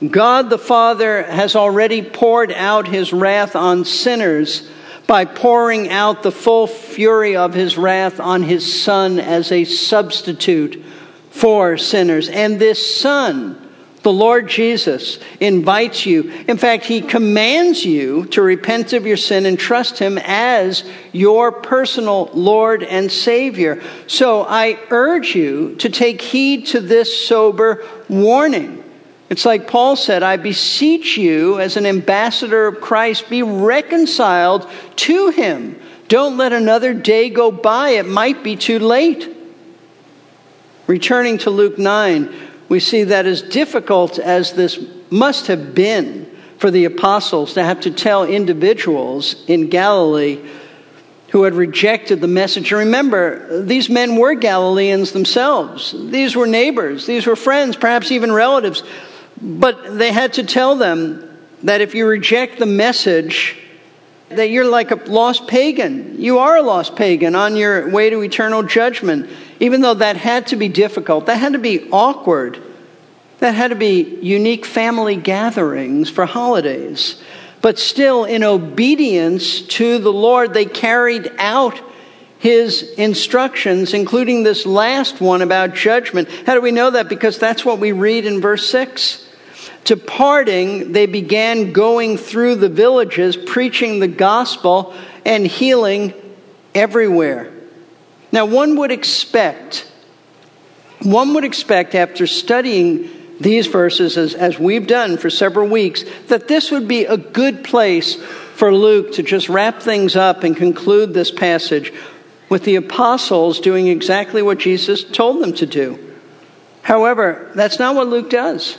[0.08, 4.70] God the Father has already poured out his wrath on sinners
[5.08, 10.84] by pouring out the full fury of his wrath on his Son as a substitute
[11.30, 12.28] for sinners.
[12.28, 13.67] And this Son,
[14.04, 16.32] the Lord Jesus invites you.
[16.48, 21.52] In fact, he commands you to repent of your sin and trust him as your
[21.52, 23.82] personal Lord and Savior.
[24.08, 28.84] So I urge you to take heed to this sober warning.
[29.30, 35.30] It's like Paul said, I beseech you as an ambassador of Christ, be reconciled to
[35.30, 35.82] him.
[36.08, 37.90] Don't let another day go by.
[37.92, 39.36] It might be too late.
[40.88, 42.34] Returning to Luke 9,
[42.70, 47.82] we see that as difficult as this must have been for the apostles to have
[47.82, 50.40] to tell individuals in Galilee
[51.30, 52.72] who had rejected the message.
[52.72, 55.94] And remember, these men were Galileans themselves.
[55.94, 58.84] These were neighbors, these were friends, perhaps even relatives.
[59.42, 61.24] But they had to tell them
[61.64, 63.58] that if you reject the message,
[64.30, 66.22] that you're like a lost pagan.
[66.22, 69.30] You are a lost pagan on your way to eternal judgment.
[69.60, 72.62] Even though that had to be difficult, that had to be awkward,
[73.40, 77.22] that had to be unique family gatherings for holidays.
[77.62, 81.82] But still, in obedience to the Lord, they carried out
[82.40, 86.30] his instructions, including this last one about judgment.
[86.46, 87.10] How do we know that?
[87.10, 89.27] Because that's what we read in verse 6.
[89.84, 94.94] Departing, they began going through the villages, preaching the gospel
[95.26, 96.14] and healing
[96.76, 97.52] everywhere.
[98.32, 99.90] Now, one would expect,
[101.02, 106.48] one would expect after studying these verses as, as we've done for several weeks, that
[106.48, 108.16] this would be a good place
[108.56, 111.94] for Luke to just wrap things up and conclude this passage
[112.50, 116.16] with the apostles doing exactly what Jesus told them to do.
[116.82, 118.78] However, that's not what Luke does.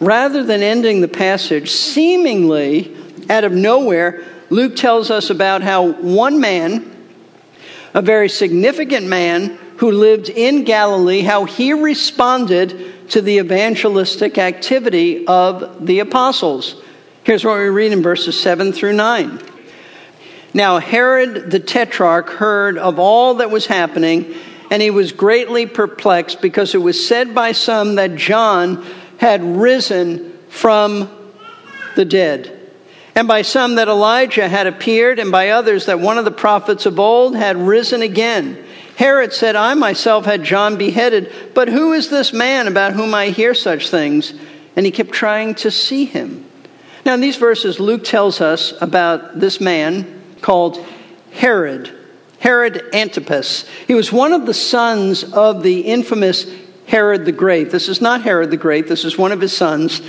[0.00, 2.96] Rather than ending the passage seemingly
[3.28, 6.90] out of nowhere, Luke tells us about how one man,
[7.94, 15.26] a very significant man who lived in Galilee, how he responded to the evangelistic activity
[15.26, 16.80] of the apostles.
[17.24, 19.40] Here's what we read in verses 7 through 9.
[20.54, 24.34] Now, Herod the Tetrarch heard of all that was happening,
[24.70, 28.84] and he was greatly perplexed because it was said by some that John
[29.18, 31.10] had risen from
[31.94, 32.58] the dead
[33.18, 36.86] and by some that Elijah had appeared, and by others that one of the prophets
[36.86, 38.64] of old had risen again.
[38.94, 43.30] Herod said, I myself had John beheaded, but who is this man about whom I
[43.30, 44.34] hear such things?
[44.76, 46.48] And he kept trying to see him.
[47.04, 50.78] Now, in these verses, Luke tells us about this man called
[51.32, 51.92] Herod,
[52.38, 53.68] Herod Antipas.
[53.88, 56.46] He was one of the sons of the infamous
[56.88, 57.70] Herod the Great.
[57.70, 60.00] This is not Herod the Great, this is one of his sons.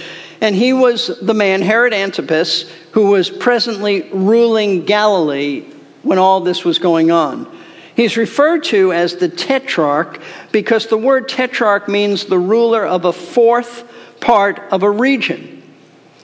[0.42, 5.66] And he was the man, Herod Antipas, who was presently ruling Galilee
[6.04, 7.54] when all this was going on.
[7.96, 10.22] He's referred to as the tetrarch
[10.54, 13.84] because the word tetrarch means the ruler of a fourth
[14.22, 15.59] part of a region.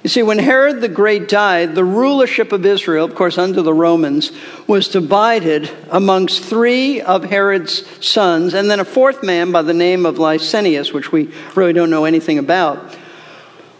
[0.06, 3.74] You see, when Herod the Great died, the rulership of Israel, of course, under the
[3.74, 4.32] Romans,
[4.68, 10.06] was divided amongst three of Herod's sons, and then a fourth man by the name
[10.06, 12.96] of Lysanias, which we really don't know anything about,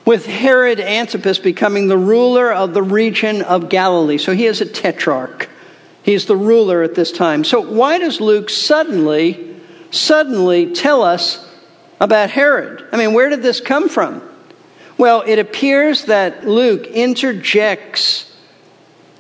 [0.04, 4.18] with Herod Antipas becoming the ruler of the region of Galilee.
[4.18, 5.48] So he is a tetrarch.
[6.02, 7.44] He's the ruler at this time.
[7.44, 9.56] So why does Luke suddenly,
[9.92, 11.48] suddenly tell us
[12.00, 12.84] about Herod?
[12.92, 14.24] I mean, where did this come from?
[14.98, 18.34] Well, it appears that Luke interjects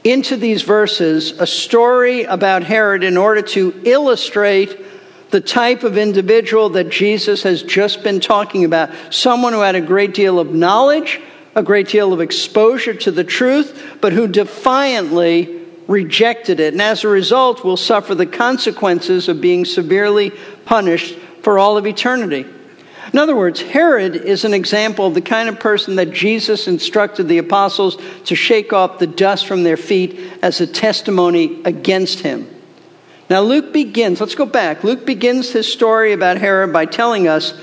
[0.05, 4.80] into these verses a story about Herod in order to illustrate
[5.32, 8.91] the type of individual that Jesus has just been talking about.
[9.09, 11.19] Someone who had a great deal of knowledge,
[11.55, 16.73] a great deal of exposure to the truth, but who defiantly rejected it.
[16.73, 20.32] And as a result, will suffer the consequences of being severely
[20.65, 22.45] punished for all of eternity.
[23.13, 27.27] In other words, Herod is an example of the kind of person that Jesus instructed
[27.27, 32.49] the apostles to shake off the dust from their feet as a testimony against him.
[33.29, 34.83] Now, Luke begins, let's go back.
[34.83, 37.53] Luke begins his story about Herod by telling us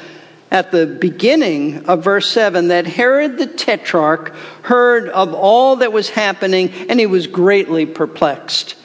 [0.51, 6.11] at the beginning of verse 7 that Herod the Tetrarch heard of all that was
[6.11, 8.77] happening and he was greatly perplexed.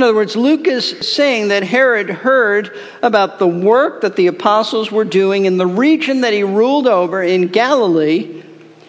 [0.00, 4.90] In other words, Luke is saying that Herod heard about the work that the apostles
[4.90, 8.42] were doing in the region that he ruled over in Galilee,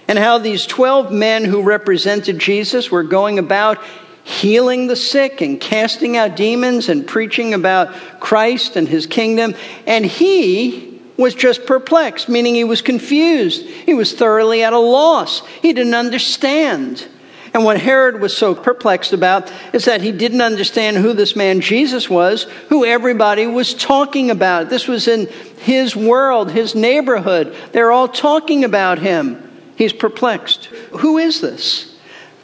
[0.07, 3.83] and how these 12 men who represented Jesus were going about
[4.23, 9.53] healing the sick and casting out demons and preaching about Christ and his kingdom.
[9.85, 13.65] And he was just perplexed, meaning he was confused.
[13.65, 15.45] He was thoroughly at a loss.
[15.61, 17.05] He didn't understand.
[17.53, 21.59] And what Herod was so perplexed about is that he didn't understand who this man
[21.59, 24.69] Jesus was, who everybody was talking about.
[24.69, 25.27] This was in
[25.59, 27.55] his world, his neighborhood.
[27.73, 29.49] They're all talking about him.
[29.75, 30.65] He's perplexed.
[30.99, 31.93] Who is this?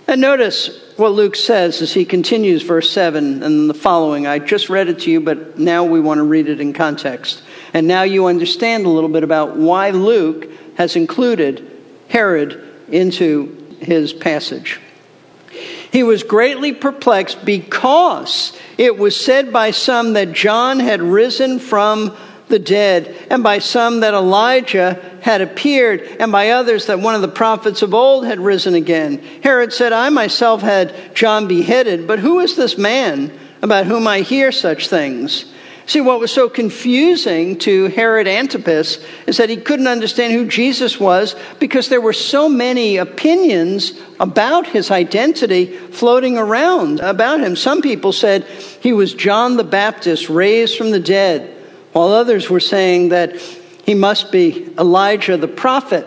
[0.08, 4.28] And notice what Luke says as he continues verse 7 and the following.
[4.28, 7.44] I just read it to you, but now we want to read it in context.
[7.74, 11.70] And now you understand a little bit about why Luke has included
[12.10, 14.80] Herod into his passage.
[15.92, 22.16] He was greatly perplexed because it was said by some that John had risen from
[22.50, 27.22] the dead, and by some that Elijah had appeared, and by others that one of
[27.22, 29.22] the prophets of old had risen again.
[29.44, 34.22] Herod said, I myself had John beheaded, but who is this man about whom I
[34.22, 35.46] hear such things?
[35.88, 41.00] See, what was so confusing to Herod Antipas is that he couldn't understand who Jesus
[41.00, 47.56] was because there were so many opinions about his identity floating around about him.
[47.56, 48.44] Some people said
[48.82, 51.56] he was John the Baptist raised from the dead,
[51.94, 53.38] while others were saying that
[53.86, 56.06] he must be Elijah the prophet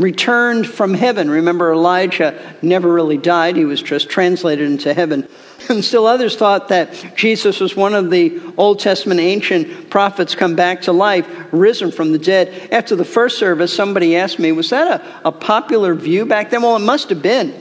[0.00, 1.30] returned from heaven.
[1.30, 5.28] Remember, Elijah never really died, he was just translated into heaven.
[5.68, 10.56] And still others thought that Jesus was one of the Old Testament ancient prophets come
[10.56, 12.72] back to life, risen from the dead.
[12.72, 16.62] After the first service, somebody asked me, Was that a, a popular view back then?
[16.62, 17.54] Well, it must have been.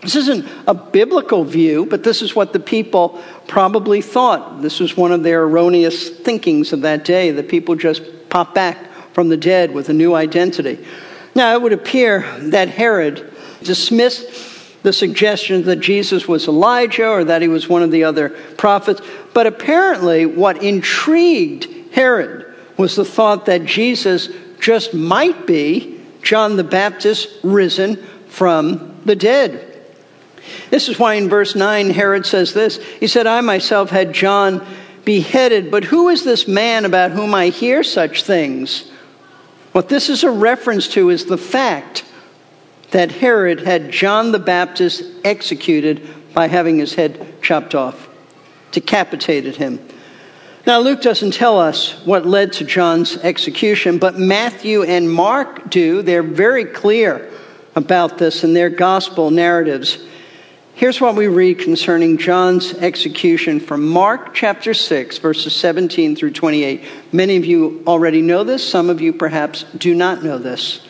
[0.00, 4.62] This isn't a biblical view, but this is what the people probably thought.
[4.62, 9.12] This was one of their erroneous thinkings of that day, that people just pop back
[9.12, 10.84] from the dead with a new identity.
[11.36, 13.30] Now, it would appear that Herod
[13.62, 18.30] dismissed the suggestion that Jesus was Elijah or that he was one of the other
[18.30, 19.02] prophets.
[19.34, 24.30] But apparently, what intrigued Herod was the thought that Jesus
[24.60, 27.96] just might be John the Baptist risen
[28.28, 29.78] from the dead.
[30.70, 34.66] This is why in verse 9, Herod says this He said, I myself had John
[35.04, 38.90] beheaded, but who is this man about whom I hear such things?
[39.76, 42.02] What this is a reference to is the fact
[42.92, 48.08] that Herod had John the Baptist executed by having his head chopped off,
[48.72, 49.86] decapitated him.
[50.66, 56.00] Now, Luke doesn't tell us what led to John's execution, but Matthew and Mark do.
[56.00, 57.30] They're very clear
[57.74, 59.98] about this in their gospel narratives.
[60.76, 66.84] Here's what we read concerning John's execution from Mark chapter 6, verses 17 through 28.
[67.12, 70.86] Many of you already know this, some of you perhaps do not know this.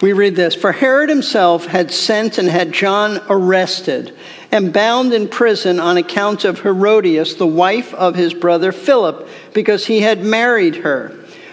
[0.00, 4.16] We read this For Herod himself had sent and had John arrested
[4.52, 9.86] and bound in prison on account of Herodias, the wife of his brother Philip, because
[9.86, 11.08] he had married her.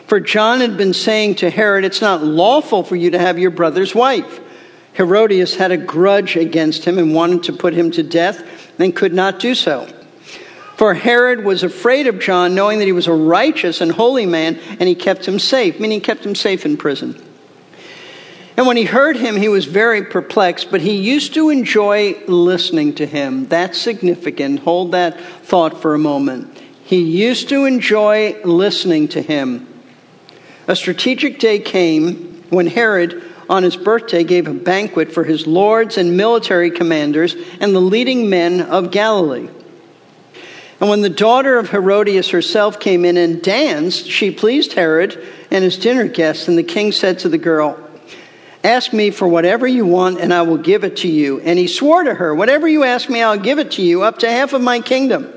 [0.06, 3.50] For John had been saying to Herod, It's not lawful for you to have your
[3.50, 4.42] brother's wife.
[4.96, 8.44] Herodias had a grudge against him and wanted to put him to death
[8.80, 9.88] and could not do so.
[10.78, 14.60] For Herod was afraid of John, knowing that he was a righteous and holy man,
[14.80, 17.22] and he kept him safe, meaning he kept him safe in prison.
[18.56, 22.94] And when he heard him, he was very perplexed, but he used to enjoy listening
[22.96, 23.48] to him.
[23.48, 24.60] That's significant.
[24.60, 26.56] Hold that thought for a moment.
[26.84, 29.68] He used to enjoy listening to him.
[30.68, 33.24] A strategic day came when Herod,
[33.54, 38.28] on his birthday, gave a banquet for his lords and military commanders and the leading
[38.28, 39.48] men of Galilee.
[40.80, 45.64] And when the daughter of Herodias herself came in and danced, she pleased Herod and
[45.64, 46.48] his dinner guests.
[46.48, 47.78] And the king said to the girl,
[48.64, 51.40] Ask me for whatever you want, and I will give it to you.
[51.42, 54.18] And he swore to her, Whatever you ask me, I'll give it to you, up
[54.20, 55.32] to half of my kingdom.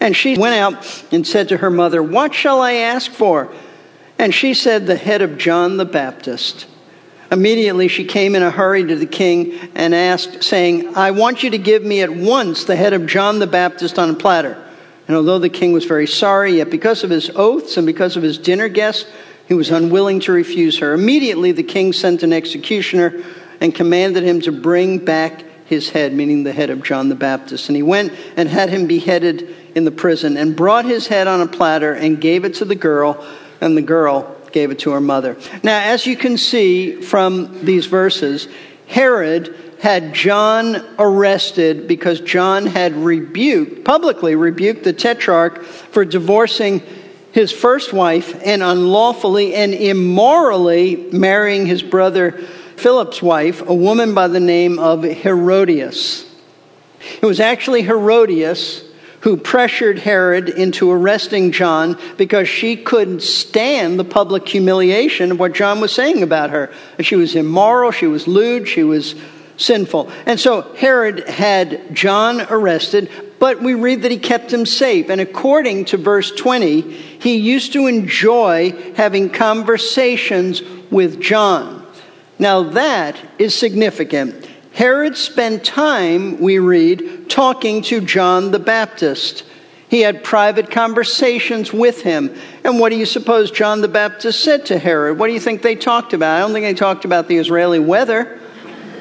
[0.00, 3.54] And she went out and said to her mother, What shall I ask for?
[4.18, 6.66] And she said, The head of John the Baptist.
[7.30, 11.50] Immediately she came in a hurry to the king and asked, saying, I want you
[11.50, 14.62] to give me at once the head of John the Baptist on a platter.
[15.08, 18.22] And although the king was very sorry, yet because of his oaths and because of
[18.22, 19.08] his dinner guests,
[19.48, 20.92] he was unwilling to refuse her.
[20.92, 23.24] Immediately, the king sent an executioner
[23.60, 27.68] and commanded him to bring back his head, meaning the head of John the Baptist.
[27.68, 31.40] And he went and had him beheaded in the prison and brought his head on
[31.40, 33.24] a platter and gave it to the girl,
[33.60, 35.36] and the girl gave it to her mother.
[35.62, 38.48] Now, as you can see from these verses,
[38.86, 46.82] Herod had John arrested because John had rebuked, publicly rebuked the tetrarch for divorcing
[47.32, 52.32] his first wife and unlawfully and immorally marrying his brother
[52.76, 56.24] Philip's wife, a woman by the name of Herodias.
[57.20, 58.85] It was actually Herodias
[59.20, 65.54] who pressured Herod into arresting John because she couldn't stand the public humiliation of what
[65.54, 66.72] John was saying about her.
[67.00, 69.14] She was immoral, she was lewd, she was
[69.56, 70.10] sinful.
[70.26, 75.08] And so Herod had John arrested, but we read that he kept him safe.
[75.08, 81.86] And according to verse 20, he used to enjoy having conversations with John.
[82.38, 84.48] Now that is significant.
[84.76, 89.42] Herod spent time, we read, talking to John the Baptist.
[89.88, 92.34] He had private conversations with him.
[92.62, 95.18] And what do you suppose John the Baptist said to Herod?
[95.18, 96.36] What do you think they talked about?
[96.36, 98.38] I don't think they talked about the Israeli weather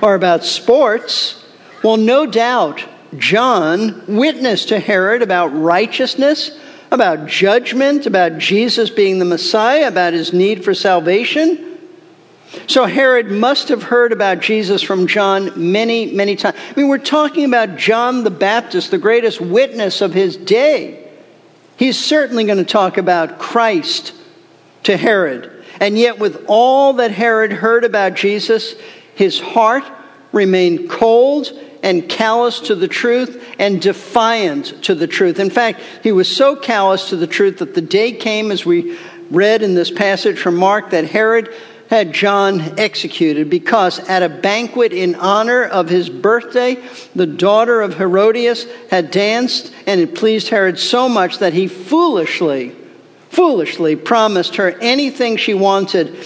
[0.01, 1.43] or about sports.
[1.83, 2.85] Well, no doubt
[3.17, 6.57] John witnessed to Herod about righteousness,
[6.89, 11.74] about judgment, about Jesus being the Messiah, about his need for salvation.
[12.67, 16.57] So Herod must have heard about Jesus from John many, many times.
[16.57, 21.09] I mean, we're talking about John the Baptist, the greatest witness of his day.
[21.77, 24.13] He's certainly going to talk about Christ
[24.83, 25.51] to Herod.
[25.79, 28.75] And yet, with all that Herod heard about Jesus,
[29.13, 29.83] his heart
[30.31, 31.51] remained cold
[31.83, 35.39] and callous to the truth and defiant to the truth.
[35.39, 38.97] In fact, he was so callous to the truth that the day came, as we
[39.29, 41.53] read in this passage from Mark, that Herod
[41.89, 46.83] had John executed because at a banquet in honor of his birthday,
[47.15, 52.75] the daughter of Herodias had danced, and it pleased Herod so much that he foolishly,
[53.29, 56.25] foolishly promised her anything she wanted.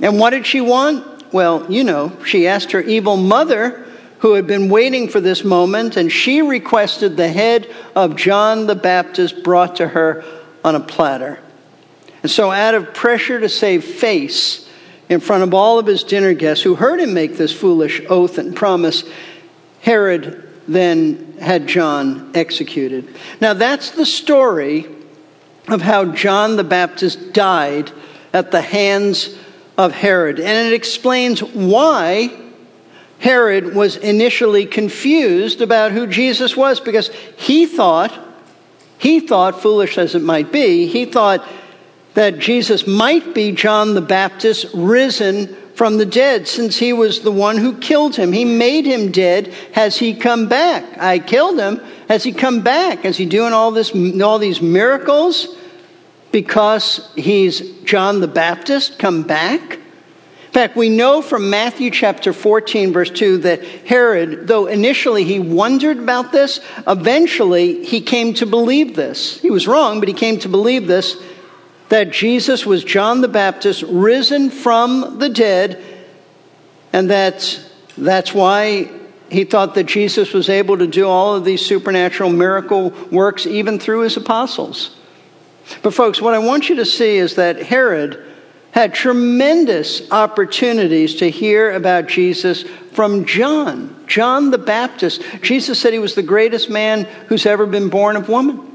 [0.00, 1.32] And what did she want?
[1.32, 3.84] Well, you know, she asked her evil mother,
[4.20, 8.74] who had been waiting for this moment, and she requested the head of John the
[8.74, 10.24] Baptist brought to her
[10.64, 11.40] on a platter.
[12.22, 14.63] And so, out of pressure to save face
[15.08, 18.38] in front of all of his dinner guests who heard him make this foolish oath
[18.38, 19.04] and promise,
[19.80, 23.14] Herod then had John executed.
[23.40, 24.86] Now, that's the story
[25.68, 27.90] of how John the Baptist died
[28.32, 29.36] at the hands
[29.76, 30.40] of Herod.
[30.40, 32.30] And it explains why
[33.18, 38.18] Herod was initially confused about who Jesus was because he thought,
[38.98, 41.46] he thought, foolish as it might be, he thought
[42.14, 47.32] that Jesus might be John the Baptist risen from the dead since he was the
[47.32, 48.32] one who killed him.
[48.32, 49.48] He made him dead.
[49.72, 50.98] Has he come back?
[50.98, 51.80] I killed him.
[52.08, 53.04] Has he come back?
[53.04, 55.56] Is he doing all this all these miracles?
[56.34, 59.74] because he's John the Baptist come back?
[59.74, 65.38] In fact, we know from Matthew chapter 14, verse 2, that Herod, though initially he
[65.38, 66.58] wondered about this,
[66.88, 69.40] eventually he came to believe this.
[69.40, 71.16] He was wrong, but he came to believe this
[71.94, 75.80] that Jesus was John the Baptist risen from the dead,
[76.92, 77.64] and that
[77.96, 78.90] that's why
[79.30, 83.78] he thought that Jesus was able to do all of these supernatural miracle works even
[83.78, 84.96] through his apostles.
[85.84, 88.20] But, folks, what I want you to see is that Herod
[88.72, 95.22] had tremendous opportunities to hear about Jesus from John, John the Baptist.
[95.42, 98.73] Jesus said he was the greatest man who's ever been born of woman.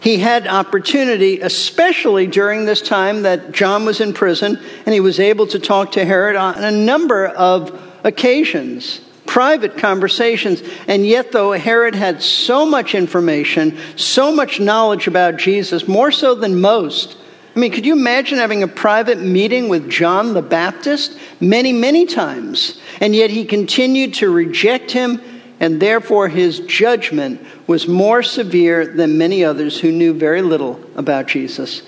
[0.00, 5.18] He had opportunity, especially during this time that John was in prison, and he was
[5.18, 10.62] able to talk to Herod on a number of occasions, private conversations.
[10.86, 16.34] And yet, though Herod had so much information, so much knowledge about Jesus, more so
[16.34, 17.16] than most,
[17.56, 22.06] I mean, could you imagine having a private meeting with John the Baptist many, many
[22.06, 22.80] times?
[23.00, 25.20] And yet he continued to reject him,
[25.58, 31.28] and therefore his judgment was more severe than many others who knew very little about
[31.28, 31.82] Jesus.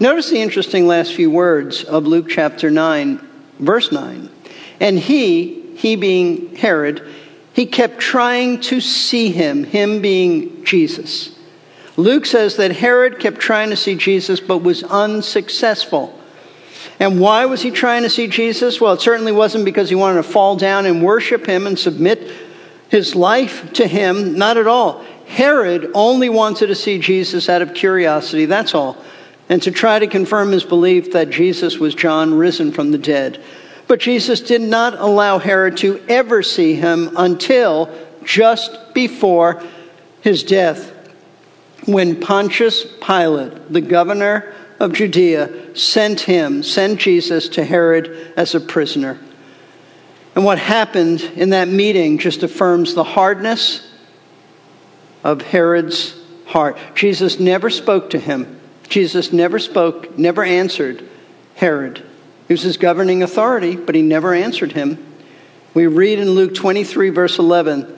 [0.00, 3.20] Notice the interesting last few words of Luke chapter 9,
[3.58, 4.30] verse 9.
[4.80, 7.06] And he, he being Herod,
[7.52, 11.36] he kept trying to see him, him being Jesus.
[11.96, 16.18] Luke says that Herod kept trying to see Jesus but was unsuccessful.
[17.00, 18.80] And why was he trying to see Jesus?
[18.80, 22.30] Well, it certainly wasn't because he wanted to fall down and worship him and submit
[22.88, 24.36] his life to him.
[24.36, 25.04] Not at all.
[25.26, 28.96] Herod only wanted to see Jesus out of curiosity, that's all,
[29.48, 33.42] and to try to confirm his belief that Jesus was John risen from the dead.
[33.86, 37.90] But Jesus did not allow Herod to ever see him until
[38.24, 39.62] just before
[40.22, 40.90] his death
[41.86, 48.60] when Pontius Pilate, the governor of Judea, sent him, sent Jesus to Herod as a
[48.60, 49.18] prisoner.
[50.34, 53.90] And what happened in that meeting just affirms the hardness
[55.24, 56.14] of Herod's
[56.46, 56.76] heart.
[56.94, 58.60] Jesus never spoke to him.
[58.88, 61.08] Jesus never spoke, never answered
[61.56, 62.04] Herod.
[62.46, 65.04] He was his governing authority, but he never answered him.
[65.72, 67.92] We read in Luke 23, verse 11,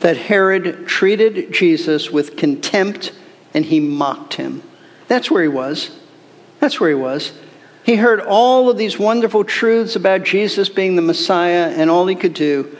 [0.00, 3.12] that Herod treated Jesus with contempt
[3.54, 4.62] and he mocked him.
[5.08, 5.90] That's where he was.
[6.60, 7.32] That's where he was.
[7.84, 12.14] He heard all of these wonderful truths about Jesus being the Messiah, and all he
[12.14, 12.76] could do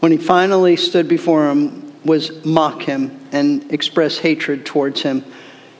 [0.00, 5.24] when he finally stood before him was mock him and express hatred towards him.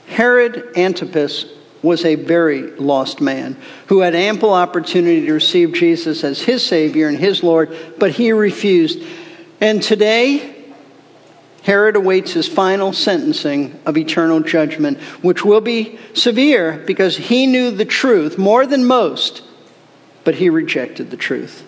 [0.07, 1.47] Herod Antipas
[1.83, 7.09] was a very lost man who had ample opportunity to receive Jesus as his Savior
[7.09, 9.03] and his Lord, but he refused.
[9.61, 10.57] And today,
[11.63, 17.71] Herod awaits his final sentencing of eternal judgment, which will be severe because he knew
[17.71, 19.43] the truth more than most,
[20.25, 21.65] but he rejected the truth.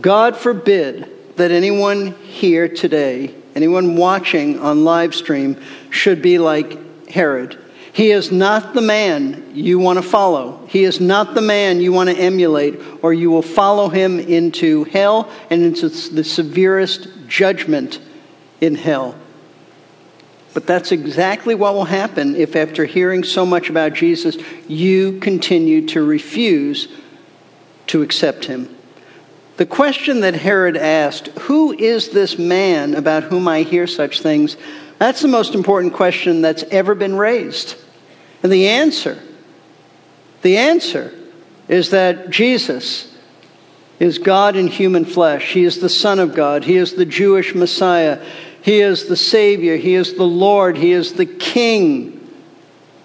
[0.00, 7.58] God forbid that anyone here today, anyone watching on live stream, should be like Herod.
[7.92, 10.66] He is not the man you want to follow.
[10.66, 14.82] He is not the man you want to emulate, or you will follow him into
[14.84, 18.00] hell and into the severest judgment
[18.60, 19.14] in hell.
[20.54, 24.36] But that's exactly what will happen if, after hearing so much about Jesus,
[24.66, 26.88] you continue to refuse
[27.88, 28.73] to accept him.
[29.56, 34.56] The question that Herod asked, Who is this man about whom I hear such things?
[34.98, 37.76] That's the most important question that's ever been raised.
[38.42, 39.20] And the answer,
[40.42, 41.12] the answer
[41.68, 43.12] is that Jesus
[44.00, 45.52] is God in human flesh.
[45.52, 46.64] He is the Son of God.
[46.64, 48.24] He is the Jewish Messiah.
[48.60, 49.76] He is the Savior.
[49.76, 50.76] He is the Lord.
[50.76, 52.20] He is the King.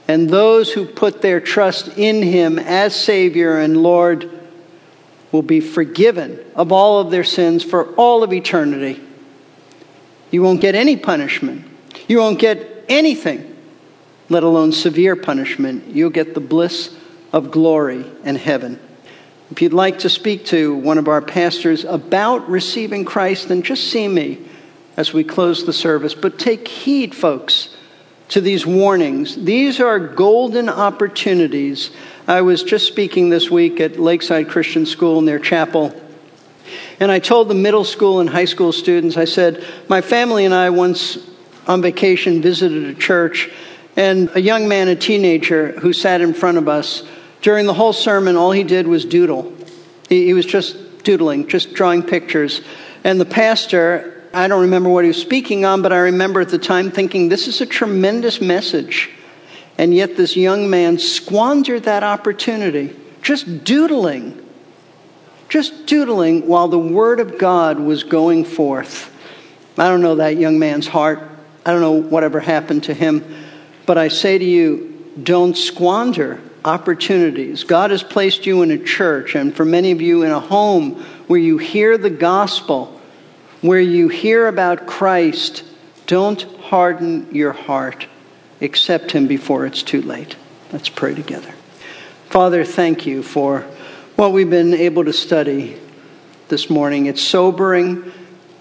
[0.07, 4.38] And those who put their trust in Him as Savior and Lord
[5.31, 9.01] will be forgiven of all of their sins for all of eternity.
[10.31, 11.65] You won't get any punishment.
[12.07, 13.55] You won't get anything,
[14.29, 15.87] let alone severe punishment.
[15.87, 16.95] You'll get the bliss
[17.31, 18.79] of glory and heaven.
[19.51, 23.89] If you'd like to speak to one of our pastors about receiving Christ, then just
[23.89, 24.39] see me
[24.95, 26.13] as we close the service.
[26.13, 27.75] But take heed, folks,
[28.29, 29.35] to these warnings.
[29.35, 31.91] These are golden opportunities.
[32.27, 35.99] I was just speaking this week at Lakeside Christian School in their chapel.
[36.99, 40.53] And I told the middle school and high school students, I said, my family and
[40.53, 41.17] I once
[41.67, 43.49] on vacation visited a church,
[43.95, 47.03] and a young man, a teenager, who sat in front of us,
[47.41, 49.53] during the whole sermon, all he did was doodle.
[50.07, 52.61] He, he was just doodling, just drawing pictures.
[53.03, 56.49] And the pastor I don't remember what he was speaking on, but I remember at
[56.49, 59.09] the time thinking, this is a tremendous message.
[59.77, 64.45] And yet, this young man squandered that opportunity, just doodling,
[65.47, 69.11] just doodling while the Word of God was going forth.
[69.77, 71.23] I don't know that young man's heart.
[71.65, 73.23] I don't know whatever happened to him.
[73.85, 77.63] But I say to you, don't squander opportunities.
[77.63, 81.01] God has placed you in a church, and for many of you, in a home
[81.27, 82.98] where you hear the gospel
[83.61, 85.63] where you hear about Christ,
[86.07, 88.07] don't harden your heart.
[88.61, 90.35] Accept Him before it's too late.
[90.71, 91.53] Let's pray together.
[92.29, 93.61] Father, thank you for
[94.15, 95.79] what we've been able to study
[96.49, 97.05] this morning.
[97.05, 98.11] It's sobering,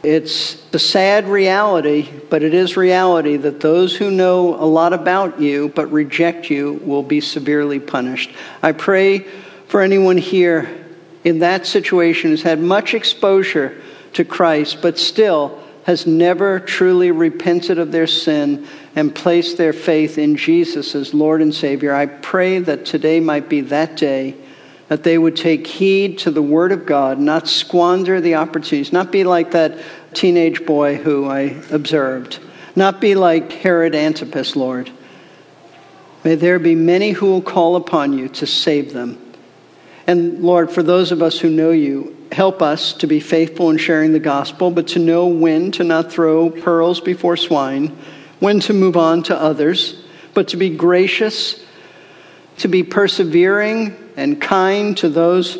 [0.03, 5.41] It's a sad reality, but it is reality that those who know a lot about
[5.41, 8.31] you but reject you will be severely punished.
[8.63, 9.27] I pray
[9.67, 10.87] for anyone here
[11.25, 13.83] in that situation who's had much exposure
[14.15, 20.19] to Christ but still has never truly repented of their sin and placed their faith
[20.19, 21.95] in Jesus as Lord and Savior.
[21.95, 24.37] I pray that today might be that day
[24.89, 29.13] that they would take heed to the Word of God, not squander the opportunities, not
[29.13, 29.79] be like that
[30.15, 32.39] teenage boy who I observed,
[32.75, 34.91] not be like Herod Antipas, Lord.
[36.25, 39.19] May there be many who will call upon you to save them.
[40.07, 43.79] And Lord, for those of us who know you, help us to be faithful in
[43.79, 47.97] sharing the gospel, but to know when to not throw pearls before swine,
[48.41, 50.05] when to move on to others,
[50.35, 51.65] but to be gracious,
[52.59, 55.59] to be persevering and kind to those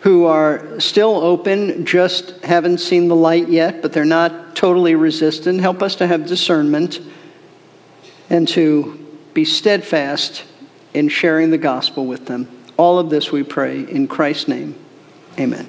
[0.00, 5.60] who are still open, just haven't seen the light yet, but they're not totally resistant.
[5.60, 7.00] Help us to have discernment
[8.28, 8.98] and to
[9.32, 10.44] be steadfast
[10.94, 12.48] in sharing the gospel with them.
[12.76, 14.74] All of this we pray in Christ's name.
[15.38, 15.68] Amen.